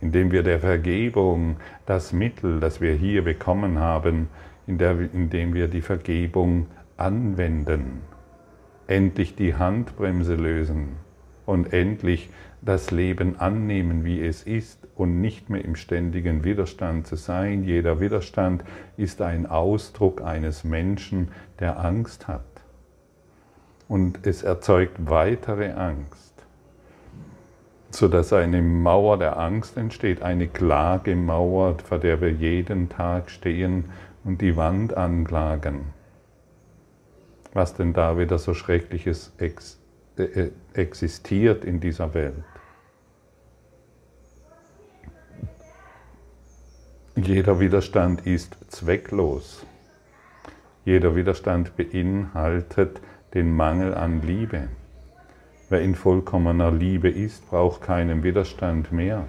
Indem 0.00 0.30
wir 0.30 0.42
der 0.42 0.60
Vergebung 0.60 1.56
das 1.84 2.12
Mittel, 2.12 2.60
das 2.60 2.80
wir 2.80 2.94
hier 2.94 3.24
bekommen 3.24 3.80
haben, 3.80 4.28
indem 4.66 5.52
wir 5.54 5.68
die 5.68 5.82
Vergebung 5.82 6.68
anwenden 6.96 8.02
endlich 8.90 9.36
die 9.36 9.54
Handbremse 9.54 10.34
lösen 10.34 10.96
und 11.46 11.72
endlich 11.72 12.28
das 12.60 12.90
Leben 12.90 13.38
annehmen, 13.38 14.04
wie 14.04 14.20
es 14.20 14.42
ist 14.42 14.86
und 14.96 15.20
nicht 15.20 15.48
mehr 15.48 15.64
im 15.64 15.76
ständigen 15.76 16.44
Widerstand 16.44 17.06
zu 17.06 17.16
sein. 17.16 17.62
Jeder 17.62 18.00
Widerstand 18.00 18.64
ist 18.96 19.22
ein 19.22 19.46
Ausdruck 19.46 20.22
eines 20.22 20.64
Menschen, 20.64 21.28
der 21.60 21.78
Angst 21.78 22.26
hat. 22.28 22.49
Und 23.90 24.26
es 24.26 24.42
erzeugt 24.42 24.96
weitere 25.10 25.72
Angst, 25.72 26.32
sodass 27.90 28.32
eine 28.32 28.62
Mauer 28.62 29.18
der 29.18 29.38
Angst 29.38 29.76
entsteht, 29.76 30.22
eine 30.22 30.48
Klagemauer, 30.48 31.76
vor 31.84 31.98
der 31.98 32.22
wir 32.22 32.30
jeden 32.30 32.88
Tag 32.88 33.30
stehen 33.30 33.90
und 34.24 34.40
die 34.40 34.56
Wand 34.56 34.96
anklagen 34.96 35.92
was 37.52 37.74
denn 37.74 37.92
da 37.92 38.18
wieder 38.18 38.38
so 38.38 38.54
Schreckliches 38.54 39.32
äh, 39.38 40.22
äh, 40.22 40.50
existiert 40.74 41.64
in 41.64 41.80
dieser 41.80 42.14
Welt. 42.14 42.44
Jeder 47.16 47.58
Widerstand 47.60 48.26
ist 48.26 48.56
zwecklos. 48.68 49.66
Jeder 50.84 51.16
Widerstand 51.16 51.76
beinhaltet 51.76 53.00
den 53.34 53.54
Mangel 53.54 53.94
an 53.94 54.22
Liebe. 54.22 54.68
Wer 55.68 55.82
in 55.82 55.94
vollkommener 55.94 56.72
Liebe 56.72 57.08
ist, 57.08 57.48
braucht 57.48 57.82
keinen 57.82 58.22
Widerstand 58.24 58.90
mehr. 58.90 59.24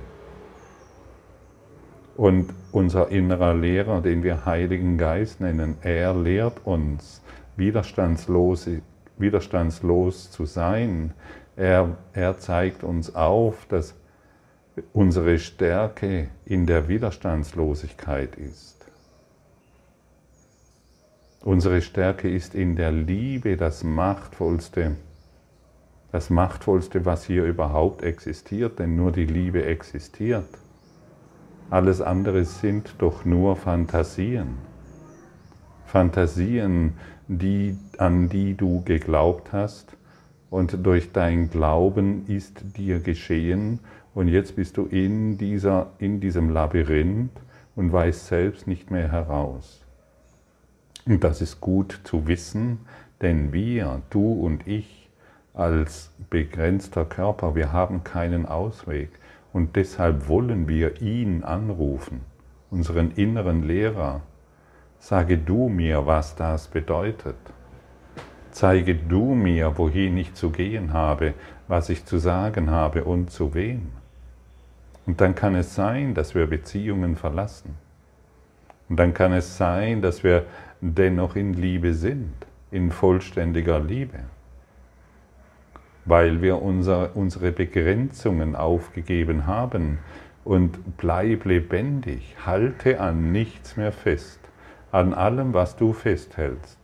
Und 2.18 2.54
unser 2.72 3.10
innerer 3.10 3.54
Lehrer, 3.54 4.02
den 4.02 4.24
wir 4.24 4.46
Heiligen 4.46 4.98
Geist 4.98 5.40
nennen, 5.40 5.78
er 5.82 6.14
lehrt 6.14 6.66
uns, 6.66 7.22
widerstandslos, 7.56 8.68
widerstandslos 9.18 10.32
zu 10.32 10.46
sein. 10.46 11.14
Er, 11.56 11.98
er 12.14 12.38
zeigt 12.38 12.84
uns 12.84 13.16
auf, 13.16 13.66
dass 13.68 13.96
unsere 14.94 15.38
Stärke 15.38 16.30
in 16.46 16.66
der 16.66 16.88
Widerstandslosigkeit 16.88 18.36
ist. 18.36 18.81
Unsere 21.44 21.82
Stärke 21.82 22.30
ist 22.30 22.54
in 22.54 22.76
der 22.76 22.92
Liebe 22.92 23.58
das 23.58 23.84
Machtvollste, 23.84 24.96
das 26.12 26.30
Machtvollste, 26.30 27.04
was 27.04 27.26
hier 27.26 27.46
überhaupt 27.46 28.04
existiert, 28.04 28.78
denn 28.78 28.96
nur 28.96 29.12
die 29.12 29.26
Liebe 29.26 29.66
existiert. 29.66 30.48
Alles 31.72 32.00
andere 32.00 32.46
sind 32.46 32.94
doch 33.00 33.26
nur 33.26 33.56
Fantasien. 33.56 34.58
Fantasien, 35.88 36.94
die, 37.28 37.76
an 37.98 38.30
die 38.30 38.54
du 38.54 38.84
geglaubt 38.84 39.52
hast. 39.52 39.98
Und 40.52 40.86
durch 40.86 41.12
dein 41.12 41.50
Glauben 41.50 42.28
ist 42.28 42.78
dir 42.78 43.00
geschehen. 43.00 43.80
Und 44.14 44.28
jetzt 44.28 44.58
bist 44.58 44.78
du 44.78 44.86
in, 44.86 45.40
dieser, 45.40 45.92
in 45.98 46.20
diesem 46.20 46.52
Labyrinth 46.52 47.32
und 47.76 47.92
weißt 47.92 48.28
selbst 48.28 48.68
nicht 48.68 48.92
mehr 48.92 49.12
heraus. 49.12 49.81
Und 51.06 51.24
das 51.24 51.42
ist 51.42 51.62
gut 51.62 52.00
zu 52.04 52.28
wissen, 52.28 52.80
denn 53.22 53.54
wir, 53.54 54.02
du 54.10 54.34
und 54.34 54.68
ich, 54.68 55.10
als 55.54 56.12
begrenzter 56.30 57.06
Körper, 57.06 57.56
wir 57.56 57.72
haben 57.74 58.04
keinen 58.04 58.46
Ausweg. 58.46 59.10
Und 59.54 59.76
deshalb 59.76 60.28
wollen 60.28 60.68
wir 60.68 61.02
ihn 61.02 61.44
anrufen, 61.44 62.22
unseren 62.70 63.12
inneren 63.12 63.64
Lehrer, 63.64 64.22
Sage 65.02 65.40
du 65.40 65.68
mir, 65.68 66.06
was 66.06 66.36
das 66.36 66.68
bedeutet. 66.68 67.36
Zeige 68.52 68.94
du 68.94 69.34
mir, 69.34 69.76
wohin 69.80 70.16
ich 70.16 70.36
zu 70.36 70.52
gehen 70.52 70.94
habe, 70.94 71.34
was 71.68 71.90
ich 71.90 72.06
zu 72.06 72.20
sagen 72.20 72.70
habe 72.70 73.04
und 73.04 73.32
zu 73.32 73.56
wem. 73.56 73.90
Und 75.08 75.20
dann 75.20 75.34
kann 75.34 75.56
es 75.56 75.74
sein, 75.74 76.14
dass 76.14 76.36
wir 76.36 76.46
Beziehungen 76.46 77.16
verlassen. 77.16 77.76
Und 78.90 78.98
dann 78.98 79.16
kann 79.16 79.34
es 79.34 79.58
sein, 79.58 80.04
dass 80.04 80.24
wir 80.24 80.46
dennoch 80.82 81.36
in 81.36 81.54
Liebe 81.54 81.94
sind, 81.94 82.34
in 82.72 82.92
vollständiger 82.92 83.80
Liebe, 83.80 84.20
weil 86.06 86.42
wir 86.42 86.62
unser, 86.62 87.16
unsere 87.16 87.52
Begrenzungen 87.52 88.56
aufgegeben 88.56 89.48
haben 89.48 90.00
und 90.44 90.98
bleib 90.98 91.46
lebendig, 91.46 92.36
halte 92.46 93.00
an 93.00 93.32
nichts 93.32 93.78
mehr 93.78 93.92
fest 93.92 94.42
an 94.92 95.14
allem, 95.14 95.54
was 95.54 95.76
du 95.76 95.94
festhältst. 95.94 96.78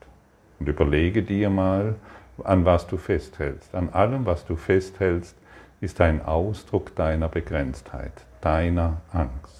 Und 0.60 0.70
überlege 0.70 1.24
dir 1.24 1.50
mal, 1.50 1.96
an 2.44 2.66
was 2.66 2.88
du 2.88 2.98
festhältst. 2.98 3.76
An 3.76 3.90
allem, 3.90 4.26
was 4.26 4.46
du 4.46 4.56
festhältst, 4.56 5.36
ist 5.82 6.02
ein 6.02 6.24
Ausdruck 6.26 6.96
deiner 6.96 7.28
Begrenztheit, 7.28 8.14
deiner 8.42 9.02
Angst. 9.12 9.57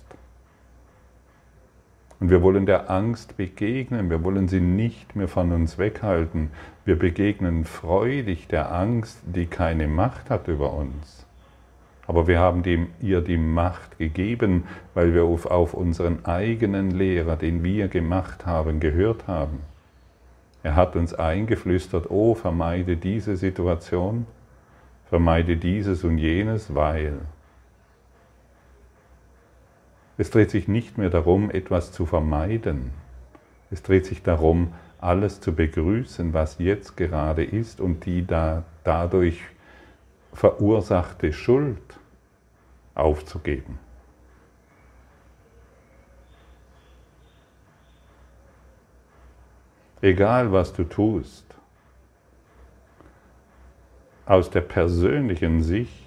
Und 2.20 2.32
wir 2.32 2.42
wollen 2.42 2.66
der 2.66 2.90
Angst 2.90 3.38
begegnen, 3.38 4.10
wir 4.10 4.24
wollen 4.24 4.48
sie 4.48 4.60
nicht 4.60 5.16
mehr 5.16 5.28
von 5.28 5.52
uns 5.52 5.78
weghalten. 5.78 6.50
Wir 6.84 6.98
begegnen 6.98 7.64
freudig 7.64 8.48
der 8.48 8.74
Angst, 8.74 9.20
die 9.26 9.46
keine 9.46 9.88
Macht 9.88 10.30
hat 10.30 10.48
über 10.48 10.74
uns. 10.74 11.28
Aber 12.08 12.26
wir 12.28 12.40
haben 12.40 12.64
dem, 12.64 12.88
ihr 13.02 13.22
die 13.22 13.38
Macht 13.38 14.00
gegeben, 14.00 14.64
weil 14.94 15.14
wir 15.14 15.26
auf, 15.26 15.46
auf 15.46 15.74
unseren 15.74 16.26
eigenen 16.26 16.90
Lehrer, 16.90 17.36
den 17.36 17.64
wir 17.64 17.90
gemacht 17.90 18.46
haben, 18.46 18.80
gehört 18.80 19.28
haben. 19.28 19.60
Er 20.64 20.76
hat 20.76 20.96
uns 20.96 21.14
eingeflüstert, 21.14 22.10
oh, 22.10 22.34
vermeide 22.34 22.98
diese 22.98 23.38
Situation, 23.38 24.26
vermeide 25.06 25.58
dieses 25.58 26.04
und 26.04 26.18
jenes, 26.18 26.74
weil. 26.74 27.20
Es 30.18 30.32
dreht 30.32 30.50
sich 30.50 30.68
nicht 30.68 30.98
mehr 30.98 31.10
darum, 31.10 31.52
etwas 31.52 31.92
zu 31.92 32.06
vermeiden. 32.06 32.92
Es 33.70 33.84
dreht 33.84 34.06
sich 34.06 34.24
darum, 34.24 34.74
alles 35.00 35.42
zu 35.42 35.54
begrüßen, 35.54 36.34
was 36.34 36.58
jetzt 36.58 36.98
gerade 36.98 37.44
ist 37.44 37.80
und 37.80 38.06
die 38.06 38.26
da, 38.26 38.64
dadurch 38.84 39.42
verursachte 40.34 41.34
Schuld 41.34 42.00
aufzugeben. 42.96 43.78
Egal 50.02 50.52
was 50.52 50.74
du 50.74 50.84
tust, 50.84 51.46
aus 54.26 54.50
der 54.50 54.62
persönlichen 54.62 55.64
Sicht 55.64 56.07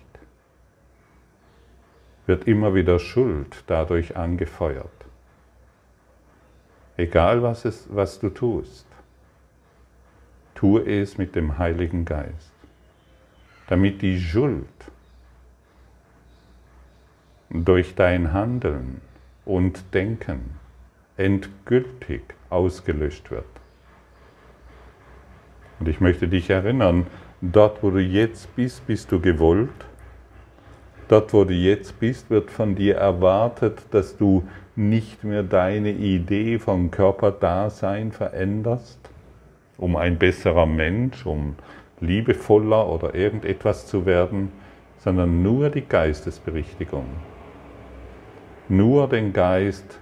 wird 2.30 2.46
immer 2.46 2.76
wieder 2.76 3.00
Schuld 3.00 3.64
dadurch 3.66 4.16
angefeuert. 4.16 4.86
Egal 6.96 7.42
was, 7.42 7.64
es, 7.64 7.88
was 7.90 8.20
du 8.20 8.30
tust, 8.30 8.86
tue 10.54 10.80
es 10.86 11.18
mit 11.18 11.34
dem 11.34 11.58
Heiligen 11.58 12.04
Geist, 12.04 12.52
damit 13.66 14.00
die 14.00 14.20
Schuld 14.20 14.64
durch 17.50 17.96
dein 17.96 18.32
Handeln 18.32 19.00
und 19.44 19.92
Denken 19.92 20.50
endgültig 21.16 22.22
ausgelöscht 22.48 23.32
wird. 23.32 23.44
Und 25.80 25.88
ich 25.88 26.00
möchte 26.00 26.28
dich 26.28 26.48
erinnern, 26.48 27.08
dort 27.40 27.82
wo 27.82 27.90
du 27.90 27.98
jetzt 27.98 28.54
bist, 28.54 28.86
bist 28.86 29.10
du 29.10 29.18
gewollt. 29.18 29.89
Dort 31.10 31.32
wo 31.32 31.42
du 31.42 31.54
jetzt 31.54 31.98
bist, 31.98 32.30
wird 32.30 32.52
von 32.52 32.76
dir 32.76 32.94
erwartet, 32.94 33.82
dass 33.90 34.16
du 34.16 34.44
nicht 34.76 35.24
mehr 35.24 35.42
deine 35.42 35.90
Idee 35.90 36.60
vom 36.60 36.92
Körperdasein 36.92 38.12
veränderst, 38.12 39.10
um 39.76 39.96
ein 39.96 40.20
besserer 40.20 40.66
Mensch, 40.66 41.26
um 41.26 41.56
liebevoller 41.98 42.88
oder 42.88 43.12
irgendetwas 43.16 43.88
zu 43.88 44.06
werden, 44.06 44.52
sondern 44.98 45.42
nur 45.42 45.70
die 45.70 45.80
Geistesberichtigung. 45.80 47.06
Nur 48.68 49.08
den 49.08 49.32
Geist 49.32 49.98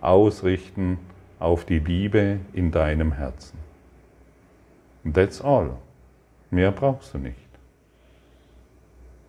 ausrichten 0.00 0.98
auf 1.38 1.64
die 1.64 1.78
Liebe 1.78 2.40
in 2.54 2.72
deinem 2.72 3.12
Herzen. 3.12 3.56
That's 5.14 5.40
all. 5.40 5.70
Mehr 6.50 6.72
brauchst 6.72 7.14
du 7.14 7.18
nicht. 7.18 7.49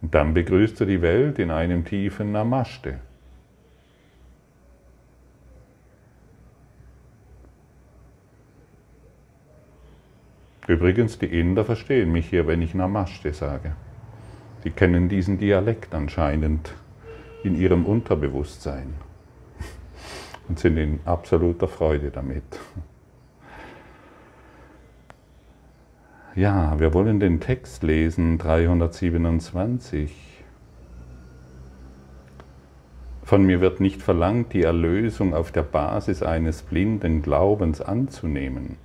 Und 0.02 0.16
dann 0.16 0.34
begrüßt 0.34 0.80
du 0.80 0.86
die 0.86 1.02
Welt 1.02 1.38
in 1.40 1.52
einem 1.52 1.86
tiefen 1.86 2.32
Namaste. 2.32 3.00
Übrigens, 10.68 11.20
die 11.20 11.26
Inder 11.26 11.66
verstehen 11.66 12.12
mich 12.12 12.30
hier, 12.30 12.48
wenn 12.48 12.62
ich 12.62 12.74
Namaste 12.74 13.34
sage. 13.34 13.76
Die 14.64 14.70
kennen 14.70 15.10
diesen 15.10 15.38
Dialekt 15.38 15.94
anscheinend 15.94 16.74
in 17.44 17.56
ihrem 17.56 17.86
Unterbewusstsein 17.86 18.94
und 20.48 20.60
sind 20.60 20.78
in 20.78 21.00
absoluter 21.06 21.68
Freude 21.68 22.12
damit. 22.12 22.60
Ja, 26.34 26.80
wir 26.80 26.94
wollen 26.94 27.20
den 27.20 27.42
Text 27.42 27.84
lesen, 27.84 28.38
327. 28.38 30.16
Von 33.22 33.44
mir 33.44 33.60
wird 33.60 33.82
nicht 33.82 34.02
verlangt, 34.02 34.54
die 34.54 34.64
Erlösung 34.64 35.34
auf 35.34 35.52
der 35.52 35.64
Basis 35.64 36.24
eines 36.24 36.62
blinden 36.62 37.22
Glaubens 37.22 37.82
anzunehmen. 37.82 38.78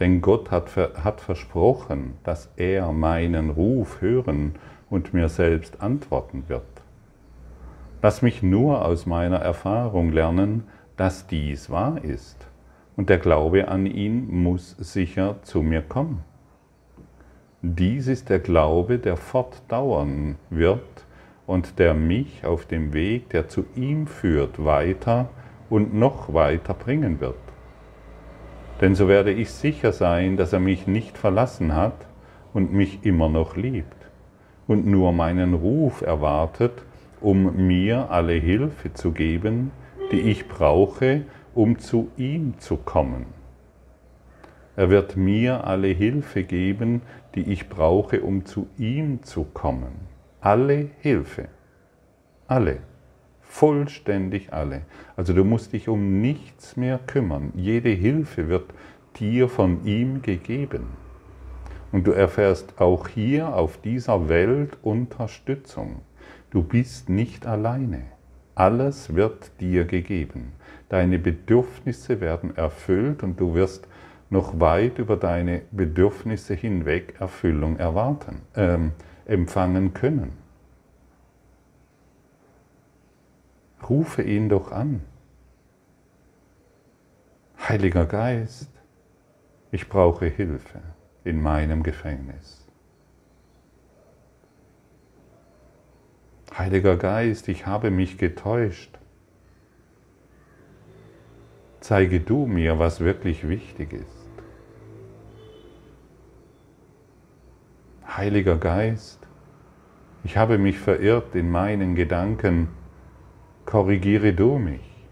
Denn 0.00 0.22
Gott 0.22 0.50
hat, 0.50 0.74
hat 0.76 1.20
versprochen, 1.20 2.14
dass 2.24 2.50
er 2.56 2.90
meinen 2.90 3.50
Ruf 3.50 4.00
hören 4.00 4.54
und 4.88 5.12
mir 5.12 5.28
selbst 5.28 5.82
antworten 5.82 6.44
wird. 6.48 6.62
Lass 8.00 8.22
mich 8.22 8.42
nur 8.42 8.82
aus 8.82 9.04
meiner 9.04 9.40
Erfahrung 9.40 10.10
lernen, 10.10 10.64
dass 10.96 11.26
dies 11.26 11.68
wahr 11.68 12.02
ist. 12.02 12.46
Und 12.96 13.10
der 13.10 13.18
Glaube 13.18 13.68
an 13.68 13.84
ihn 13.84 14.42
muss 14.42 14.70
sicher 14.78 15.36
zu 15.42 15.60
mir 15.60 15.82
kommen. 15.82 16.24
Dies 17.74 18.06
ist 18.06 18.28
der 18.28 18.38
Glaube, 18.38 19.00
der 19.00 19.16
fortdauern 19.16 20.36
wird 20.50 21.04
und 21.48 21.80
der 21.80 21.94
mich 21.94 22.46
auf 22.46 22.64
dem 22.64 22.92
Weg, 22.92 23.30
der 23.30 23.48
zu 23.48 23.64
ihm 23.74 24.06
führt, 24.06 24.64
weiter 24.64 25.30
und 25.68 25.92
noch 25.92 26.32
weiter 26.32 26.74
bringen 26.74 27.20
wird. 27.20 27.34
Denn 28.80 28.94
so 28.94 29.08
werde 29.08 29.32
ich 29.32 29.50
sicher 29.50 29.90
sein, 29.90 30.36
dass 30.36 30.52
er 30.52 30.60
mich 30.60 30.86
nicht 30.86 31.18
verlassen 31.18 31.74
hat 31.74 32.06
und 32.54 32.72
mich 32.72 33.04
immer 33.04 33.28
noch 33.28 33.56
liebt 33.56 33.96
und 34.68 34.86
nur 34.86 35.10
meinen 35.10 35.52
Ruf 35.52 36.02
erwartet, 36.02 36.84
um 37.20 37.66
mir 37.66 38.12
alle 38.12 38.34
Hilfe 38.34 38.94
zu 38.94 39.10
geben, 39.10 39.72
die 40.12 40.20
ich 40.20 40.46
brauche, 40.46 41.22
um 41.52 41.80
zu 41.80 42.12
ihm 42.16 42.54
zu 42.60 42.76
kommen. 42.76 43.26
Er 44.76 44.90
wird 44.90 45.16
mir 45.16 45.66
alle 45.66 45.88
Hilfe 45.88 46.44
geben, 46.44 47.00
die 47.34 47.50
ich 47.50 47.68
brauche, 47.68 48.20
um 48.20 48.44
zu 48.44 48.68
ihm 48.76 49.22
zu 49.22 49.44
kommen. 49.44 50.06
Alle 50.40 50.90
Hilfe. 51.00 51.48
Alle. 52.46 52.78
Vollständig 53.40 54.52
alle. 54.52 54.82
Also 55.16 55.32
du 55.32 55.44
musst 55.44 55.72
dich 55.72 55.88
um 55.88 56.20
nichts 56.20 56.76
mehr 56.76 56.98
kümmern. 56.98 57.52
Jede 57.54 57.88
Hilfe 57.88 58.48
wird 58.48 58.74
dir 59.18 59.48
von 59.48 59.86
ihm 59.86 60.20
gegeben. 60.20 60.88
Und 61.90 62.06
du 62.06 62.12
erfährst 62.12 62.78
auch 62.78 63.08
hier 63.08 63.54
auf 63.54 63.78
dieser 63.80 64.28
Welt 64.28 64.76
Unterstützung. 64.82 66.02
Du 66.50 66.62
bist 66.62 67.08
nicht 67.08 67.46
alleine. 67.46 68.02
Alles 68.54 69.14
wird 69.14 69.52
dir 69.60 69.84
gegeben. 69.84 70.52
Deine 70.88 71.18
Bedürfnisse 71.18 72.20
werden 72.20 72.56
erfüllt 72.56 73.22
und 73.22 73.40
du 73.40 73.54
wirst 73.54 73.88
noch 74.30 74.58
weit 74.58 74.98
über 74.98 75.16
deine 75.16 75.62
Bedürfnisse 75.70 76.54
hinweg 76.54 77.14
Erfüllung 77.20 77.78
erwarten, 77.78 78.42
äh, 78.54 78.78
empfangen 79.26 79.94
können. 79.94 80.32
Rufe 83.88 84.22
ihn 84.22 84.48
doch 84.48 84.72
an. 84.72 85.02
Heiliger 87.68 88.06
Geist, 88.06 88.70
ich 89.70 89.88
brauche 89.88 90.26
Hilfe 90.26 90.80
in 91.24 91.40
meinem 91.40 91.82
Gefängnis. 91.82 92.66
Heiliger 96.56 96.96
Geist, 96.96 97.48
ich 97.48 97.66
habe 97.66 97.90
mich 97.90 98.18
getäuscht. 98.18 98.98
Zeige 101.88 102.18
du 102.18 102.46
mir, 102.46 102.80
was 102.80 102.98
wirklich 102.98 103.48
wichtig 103.48 103.92
ist. 103.92 104.28
Heiliger 108.08 108.56
Geist, 108.56 109.20
ich 110.24 110.36
habe 110.36 110.58
mich 110.58 110.80
verirrt 110.80 111.36
in 111.36 111.48
meinen 111.48 111.94
Gedanken, 111.94 112.70
korrigiere 113.66 114.32
du 114.32 114.58
mich. 114.58 115.06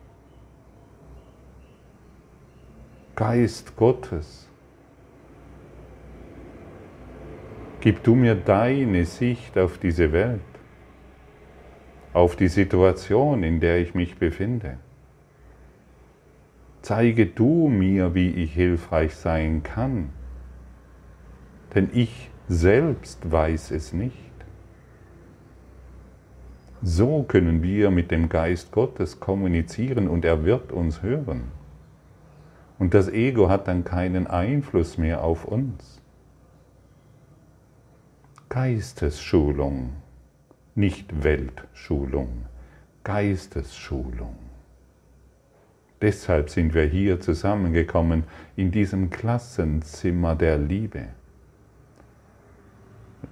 Geist 3.15 3.77
Gottes, 3.77 4.49
gib 7.83 8.03
du 8.03 8.17
mir 8.17 8.35
deine 8.35 9.05
Sicht 9.05 9.57
auf 9.57 9.79
diese 9.79 10.11
Welt 10.11 10.41
auf 12.13 12.35
die 12.35 12.49
Situation, 12.49 13.45
in 13.45 13.61
der 13.61 13.79
ich 13.79 13.95
mich 13.95 14.17
befinde. 14.19 14.79
Zeige 16.85 17.27
du 17.27 17.69
mir, 17.69 18.15
wie 18.15 18.31
ich 18.31 18.53
hilfreich 18.53 19.15
sein 19.17 19.63
kann, 19.63 20.11
denn 21.75 21.89
ich 21.93 22.31
selbst 22.47 23.33
weiß 23.33 23.71
es 23.71 23.93
nicht. 23.93 24.15
So 26.83 27.23
können 27.23 27.63
wir 27.63 27.91
mit 27.91 28.11
dem 28.11 28.29
Geist 28.29 28.71
Gottes 28.71 29.19
kommunizieren 29.19 30.09
und 30.09 30.25
er 30.25 30.45
wird 30.45 30.73
uns 30.73 31.03
hören. 31.03 31.45
Und 32.79 32.93
das 32.93 33.09
Ego 33.09 33.49
hat 33.49 33.67
dann 33.67 33.85
keinen 33.85 34.27
Einfluss 34.27 34.99
mehr 34.99 35.25
auf 35.25 35.47
uns. 35.47 36.03
Geistesschulung 38.51 39.95
nicht 40.75 41.23
Weltschulung, 41.23 42.47
Geistesschulung. 43.05 44.44
Deshalb 46.05 46.51
sind 46.51 46.75
wir 46.75 46.85
hier 46.85 47.19
zusammengekommen 47.19 48.25
in 48.57 48.71
diesem 48.71 49.09
Klassenzimmer 49.09 50.35
der 50.35 50.59
Liebe. 50.59 51.05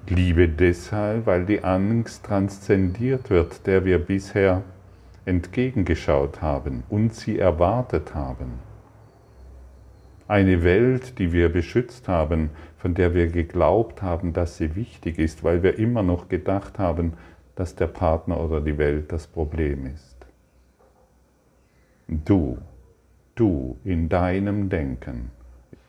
Liebe 0.08 0.48
deshalb, 0.48 1.26
weil 1.26 1.44
die 1.44 1.62
Angst 1.62 2.24
transzendiert 2.24 3.28
wird, 3.28 3.66
der 3.66 3.84
wir 3.84 3.98
bisher 3.98 4.62
entgegengeschaut 5.26 6.40
haben 6.40 6.82
und 6.88 7.14
sie 7.14 7.38
erwartet 7.38 8.14
haben. 8.14 8.54
Eine 10.26 10.64
Welt, 10.64 11.18
die 11.18 11.30
wir 11.30 11.50
beschützt 11.50 12.08
haben, 12.08 12.48
von 12.78 12.94
der 12.94 13.12
wir 13.12 13.26
geglaubt 13.26 14.00
haben, 14.00 14.32
dass 14.32 14.56
sie 14.56 14.76
wichtig 14.76 15.18
ist, 15.18 15.44
weil 15.44 15.62
wir 15.62 15.78
immer 15.78 16.02
noch 16.02 16.30
gedacht 16.30 16.78
haben, 16.78 17.12
dass 17.54 17.76
der 17.76 17.88
Partner 17.88 18.40
oder 18.40 18.62
die 18.62 18.78
Welt 18.78 19.12
das 19.12 19.26
Problem 19.26 19.84
ist. 19.84 20.11
Du, 22.24 22.58
du 23.34 23.76
in 23.84 24.08
deinem 24.08 24.68
Denken, 24.68 25.30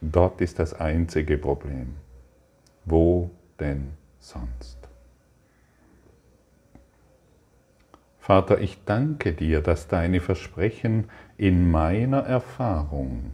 Dort 0.05 0.41
ist 0.41 0.59
das 0.59 0.73
einzige 0.73 1.37
Problem. 1.37 1.95
Wo 2.83 3.31
denn 3.57 3.91
sonst? 4.19 4.77
Vater, 8.19 8.59
ich 8.59 8.83
danke 8.83 9.31
dir, 9.31 9.61
dass 9.61 9.87
deine 9.87 10.19
Versprechen 10.19 11.05
in 11.37 11.71
meiner 11.71 12.19
Erfahrung 12.19 13.31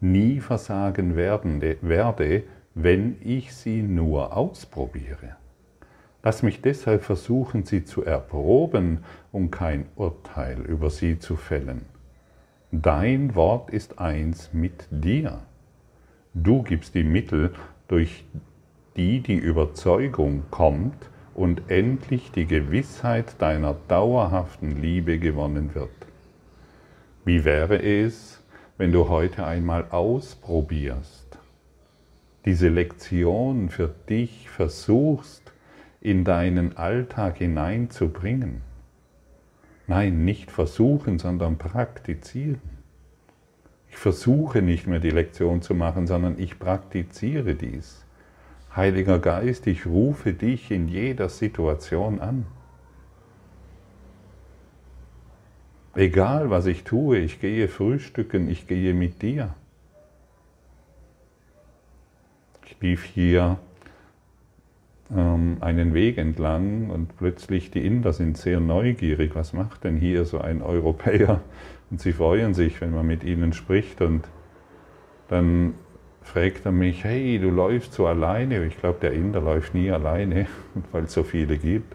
nie 0.00 0.40
versagen 0.40 1.14
werden, 1.14 1.62
werde, 1.82 2.42
wenn 2.74 3.16
ich 3.22 3.54
sie 3.54 3.82
nur 3.82 4.36
ausprobiere. 4.36 5.36
Lass 6.24 6.42
mich 6.42 6.62
deshalb 6.62 7.04
versuchen, 7.04 7.64
sie 7.64 7.84
zu 7.84 8.04
erproben 8.04 9.04
und 9.30 9.52
kein 9.52 9.86
Urteil 9.94 10.62
über 10.62 10.90
sie 10.90 11.20
zu 11.20 11.36
fällen. 11.36 11.95
Dein 12.72 13.36
Wort 13.36 13.70
ist 13.70 14.00
eins 14.00 14.52
mit 14.52 14.88
dir. 14.90 15.38
Du 16.34 16.62
gibst 16.62 16.94
die 16.94 17.04
Mittel, 17.04 17.54
durch 17.86 18.24
die 18.96 19.20
die 19.20 19.36
Überzeugung 19.36 20.42
kommt, 20.50 21.08
und 21.36 21.70
endlich 21.70 22.32
die 22.32 22.46
Gewissheit 22.46 23.40
deiner 23.40 23.76
dauerhaften 23.88 24.80
Liebe 24.82 25.18
gewonnen 25.18 25.74
wird. 25.74 25.90
Wie 27.24 27.44
wäre 27.44 27.82
es, 27.82 28.42
wenn 28.78 28.90
du 28.90 29.08
heute 29.08 29.46
einmal 29.46 29.86
ausprobierst, 29.90 31.38
diese 32.46 32.68
Lektion 32.68 33.68
für 33.68 33.94
dich 34.08 34.48
versuchst 34.48 35.52
in 36.00 36.24
deinen 36.24 36.76
Alltag 36.76 37.36
hineinzubringen? 37.36 38.62
Nein, 39.86 40.24
nicht 40.24 40.50
versuchen, 40.50 41.18
sondern 41.18 41.58
praktizieren. 41.58 42.60
Ich 43.88 43.96
versuche 43.96 44.60
nicht 44.60 44.86
mehr 44.86 44.98
die 44.98 45.10
Lektion 45.10 45.62
zu 45.62 45.74
machen, 45.74 46.06
sondern 46.06 46.38
ich 46.38 46.58
praktiziere 46.58 47.54
dies. 47.54 48.04
Heiliger 48.74 49.18
Geist, 49.18 49.66
ich 49.66 49.86
rufe 49.86 50.34
dich 50.34 50.70
in 50.70 50.88
jeder 50.88 51.28
Situation 51.28 52.20
an. 52.20 52.46
Egal 55.94 56.50
was 56.50 56.66
ich 56.66 56.84
tue, 56.84 57.18
ich 57.18 57.40
gehe 57.40 57.68
frühstücken, 57.68 58.50
ich 58.50 58.66
gehe 58.66 58.92
mit 58.92 59.22
dir. 59.22 59.54
Ich 62.66 62.76
lief 62.80 63.02
hier 63.02 63.58
ähm, 65.14 65.58
einen 65.60 65.94
Weg 65.94 66.18
entlang 66.18 66.90
und 66.90 67.16
plötzlich 67.16 67.70
die 67.70 67.86
Inder 67.86 68.12
sind 68.12 68.36
sehr 68.36 68.60
neugierig. 68.60 69.34
Was 69.34 69.52
macht 69.52 69.84
denn 69.84 69.96
hier 69.96 70.24
so 70.24 70.38
ein 70.40 70.62
Europäer? 70.62 71.40
Und 71.90 72.00
sie 72.00 72.12
freuen 72.12 72.54
sich, 72.54 72.80
wenn 72.80 72.92
man 72.92 73.06
mit 73.06 73.22
ihnen 73.22 73.52
spricht 73.52 74.00
und 74.00 74.24
dann 75.28 75.74
fragt 76.22 76.66
er 76.66 76.72
mich, 76.72 77.04
hey, 77.04 77.38
du 77.38 77.50
läufst 77.50 77.92
so 77.92 78.06
alleine. 78.06 78.64
Ich 78.64 78.78
glaube, 78.78 78.98
der 79.00 79.12
Inder 79.12 79.40
läuft 79.40 79.74
nie 79.74 79.90
alleine, 79.90 80.46
weil 80.92 81.04
es 81.04 81.12
so 81.12 81.22
viele 81.22 81.56
gibt. 81.58 81.94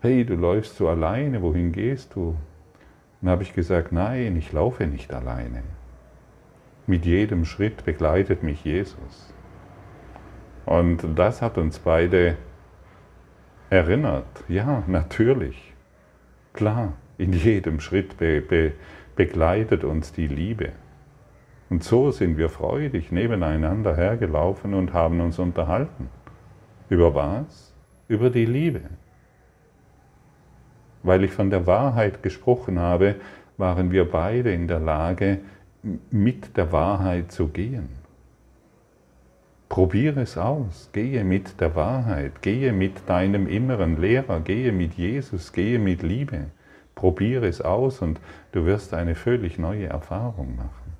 Hey, 0.00 0.24
du 0.24 0.34
läufst 0.34 0.76
so 0.76 0.88
alleine, 0.88 1.40
wohin 1.40 1.72
gehst 1.72 2.14
du? 2.14 2.36
Dann 3.22 3.30
habe 3.30 3.42
ich 3.42 3.54
gesagt, 3.54 3.90
nein, 3.90 4.36
ich 4.36 4.52
laufe 4.52 4.86
nicht 4.86 5.14
alleine. 5.14 5.62
Mit 6.86 7.06
jedem 7.06 7.46
Schritt 7.46 7.86
begleitet 7.86 8.42
mich 8.42 8.62
Jesus. 8.64 9.33
Und 10.66 11.06
das 11.16 11.42
hat 11.42 11.58
uns 11.58 11.78
beide 11.78 12.36
erinnert. 13.70 14.44
Ja, 14.48 14.82
natürlich. 14.86 15.72
Klar, 16.52 16.94
in 17.18 17.32
jedem 17.32 17.80
Schritt 17.80 18.16
be 18.16 18.40
be 18.40 18.72
begleitet 19.16 19.84
uns 19.84 20.12
die 20.12 20.26
Liebe. 20.26 20.72
Und 21.70 21.84
so 21.84 22.10
sind 22.10 22.36
wir 22.36 22.48
freudig 22.48 23.12
nebeneinander 23.12 23.96
hergelaufen 23.96 24.74
und 24.74 24.92
haben 24.92 25.20
uns 25.20 25.38
unterhalten. 25.38 26.08
Über 26.88 27.14
was? 27.14 27.72
Über 28.08 28.30
die 28.30 28.44
Liebe. 28.44 28.82
Weil 31.02 31.24
ich 31.24 31.32
von 31.32 31.50
der 31.50 31.66
Wahrheit 31.66 32.22
gesprochen 32.22 32.78
habe, 32.78 33.16
waren 33.56 33.92
wir 33.92 34.10
beide 34.10 34.52
in 34.52 34.68
der 34.68 34.80
Lage, 34.80 35.40
mit 36.10 36.56
der 36.56 36.72
Wahrheit 36.72 37.30
zu 37.30 37.48
gehen. 37.48 37.88
Probiere 39.74 40.20
es 40.20 40.38
aus, 40.38 40.88
gehe 40.92 41.24
mit 41.24 41.60
der 41.60 41.74
Wahrheit, 41.74 42.42
gehe 42.42 42.72
mit 42.72 43.08
deinem 43.08 43.48
inneren 43.48 44.00
Lehrer, 44.00 44.38
gehe 44.38 44.70
mit 44.70 44.94
Jesus, 44.94 45.52
gehe 45.52 45.80
mit 45.80 46.04
Liebe. 46.04 46.52
Probiere 46.94 47.48
es 47.48 47.60
aus 47.60 48.00
und 48.00 48.20
du 48.52 48.66
wirst 48.66 48.94
eine 48.94 49.16
völlig 49.16 49.58
neue 49.58 49.86
Erfahrung 49.86 50.54
machen. 50.54 50.92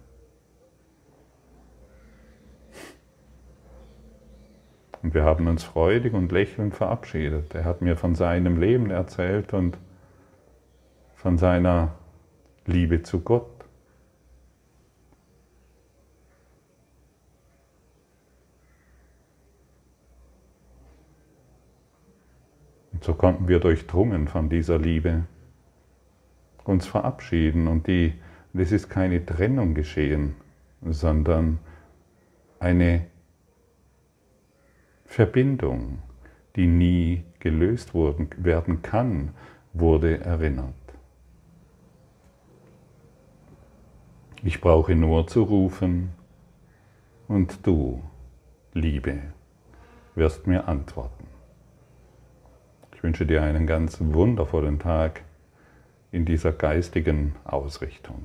Und 5.05 5.15
wir 5.15 5.23
haben 5.23 5.47
uns 5.47 5.63
freudig 5.63 6.13
und 6.13 6.33
lächelnd 6.33 6.75
verabschiedet. 6.75 7.55
Er 7.55 7.65
hat 7.65 7.81
mir 7.81 7.97
von 7.97 8.17
seinem 8.17 8.59
Leben 8.59 8.91
erzählt 8.91 9.55
und 9.55 9.79
von 11.15 11.39
seiner 11.39 11.93
Liebe 12.67 13.05
zu 13.05 13.21
Gott. 13.21 13.55
Und 22.94 22.94
so 23.05 23.13
konnten 23.13 23.49
wir 23.49 23.61
durchdrungen 23.61 24.29
von 24.29 24.49
dieser 24.49 24.79
Liebe 24.79 25.25
uns 26.65 26.87
verabschieden 26.87 27.69
und 27.69 27.87
die, 27.87 28.15
es 28.55 28.73
ist 28.73 28.89
keine 28.89 29.25
Trennung 29.27 29.75
geschehen, 29.75 30.37
sondern 30.81 31.59
eine 32.61 33.05
Verbindung, 35.05 35.99
die 36.57 36.67
nie 36.67 37.25
gelöst 37.41 37.93
werden 37.95 38.81
kann, 38.81 39.35
wurde 39.75 40.25
erinnert. 40.25 40.73
Ich 44.43 44.63
brauche 44.63 44.95
nur 44.95 45.27
zu 45.27 45.43
rufen 45.43 46.11
und 47.29 47.67
du, 47.67 48.03
Liebe, 48.73 49.19
wirst 50.15 50.47
mir 50.47 50.67
antworten. 50.67 51.34
Ich 53.05 53.07
wünsche 53.07 53.27
dir 53.27 53.43
einen 53.43 53.67
ganz 53.67 53.99
wundervollen 54.01 54.79
Tag 54.79 55.25
in 56.11 56.25
dieser 56.25 56.53
geistigen 56.53 57.37
Ausrichtung. 57.45 58.25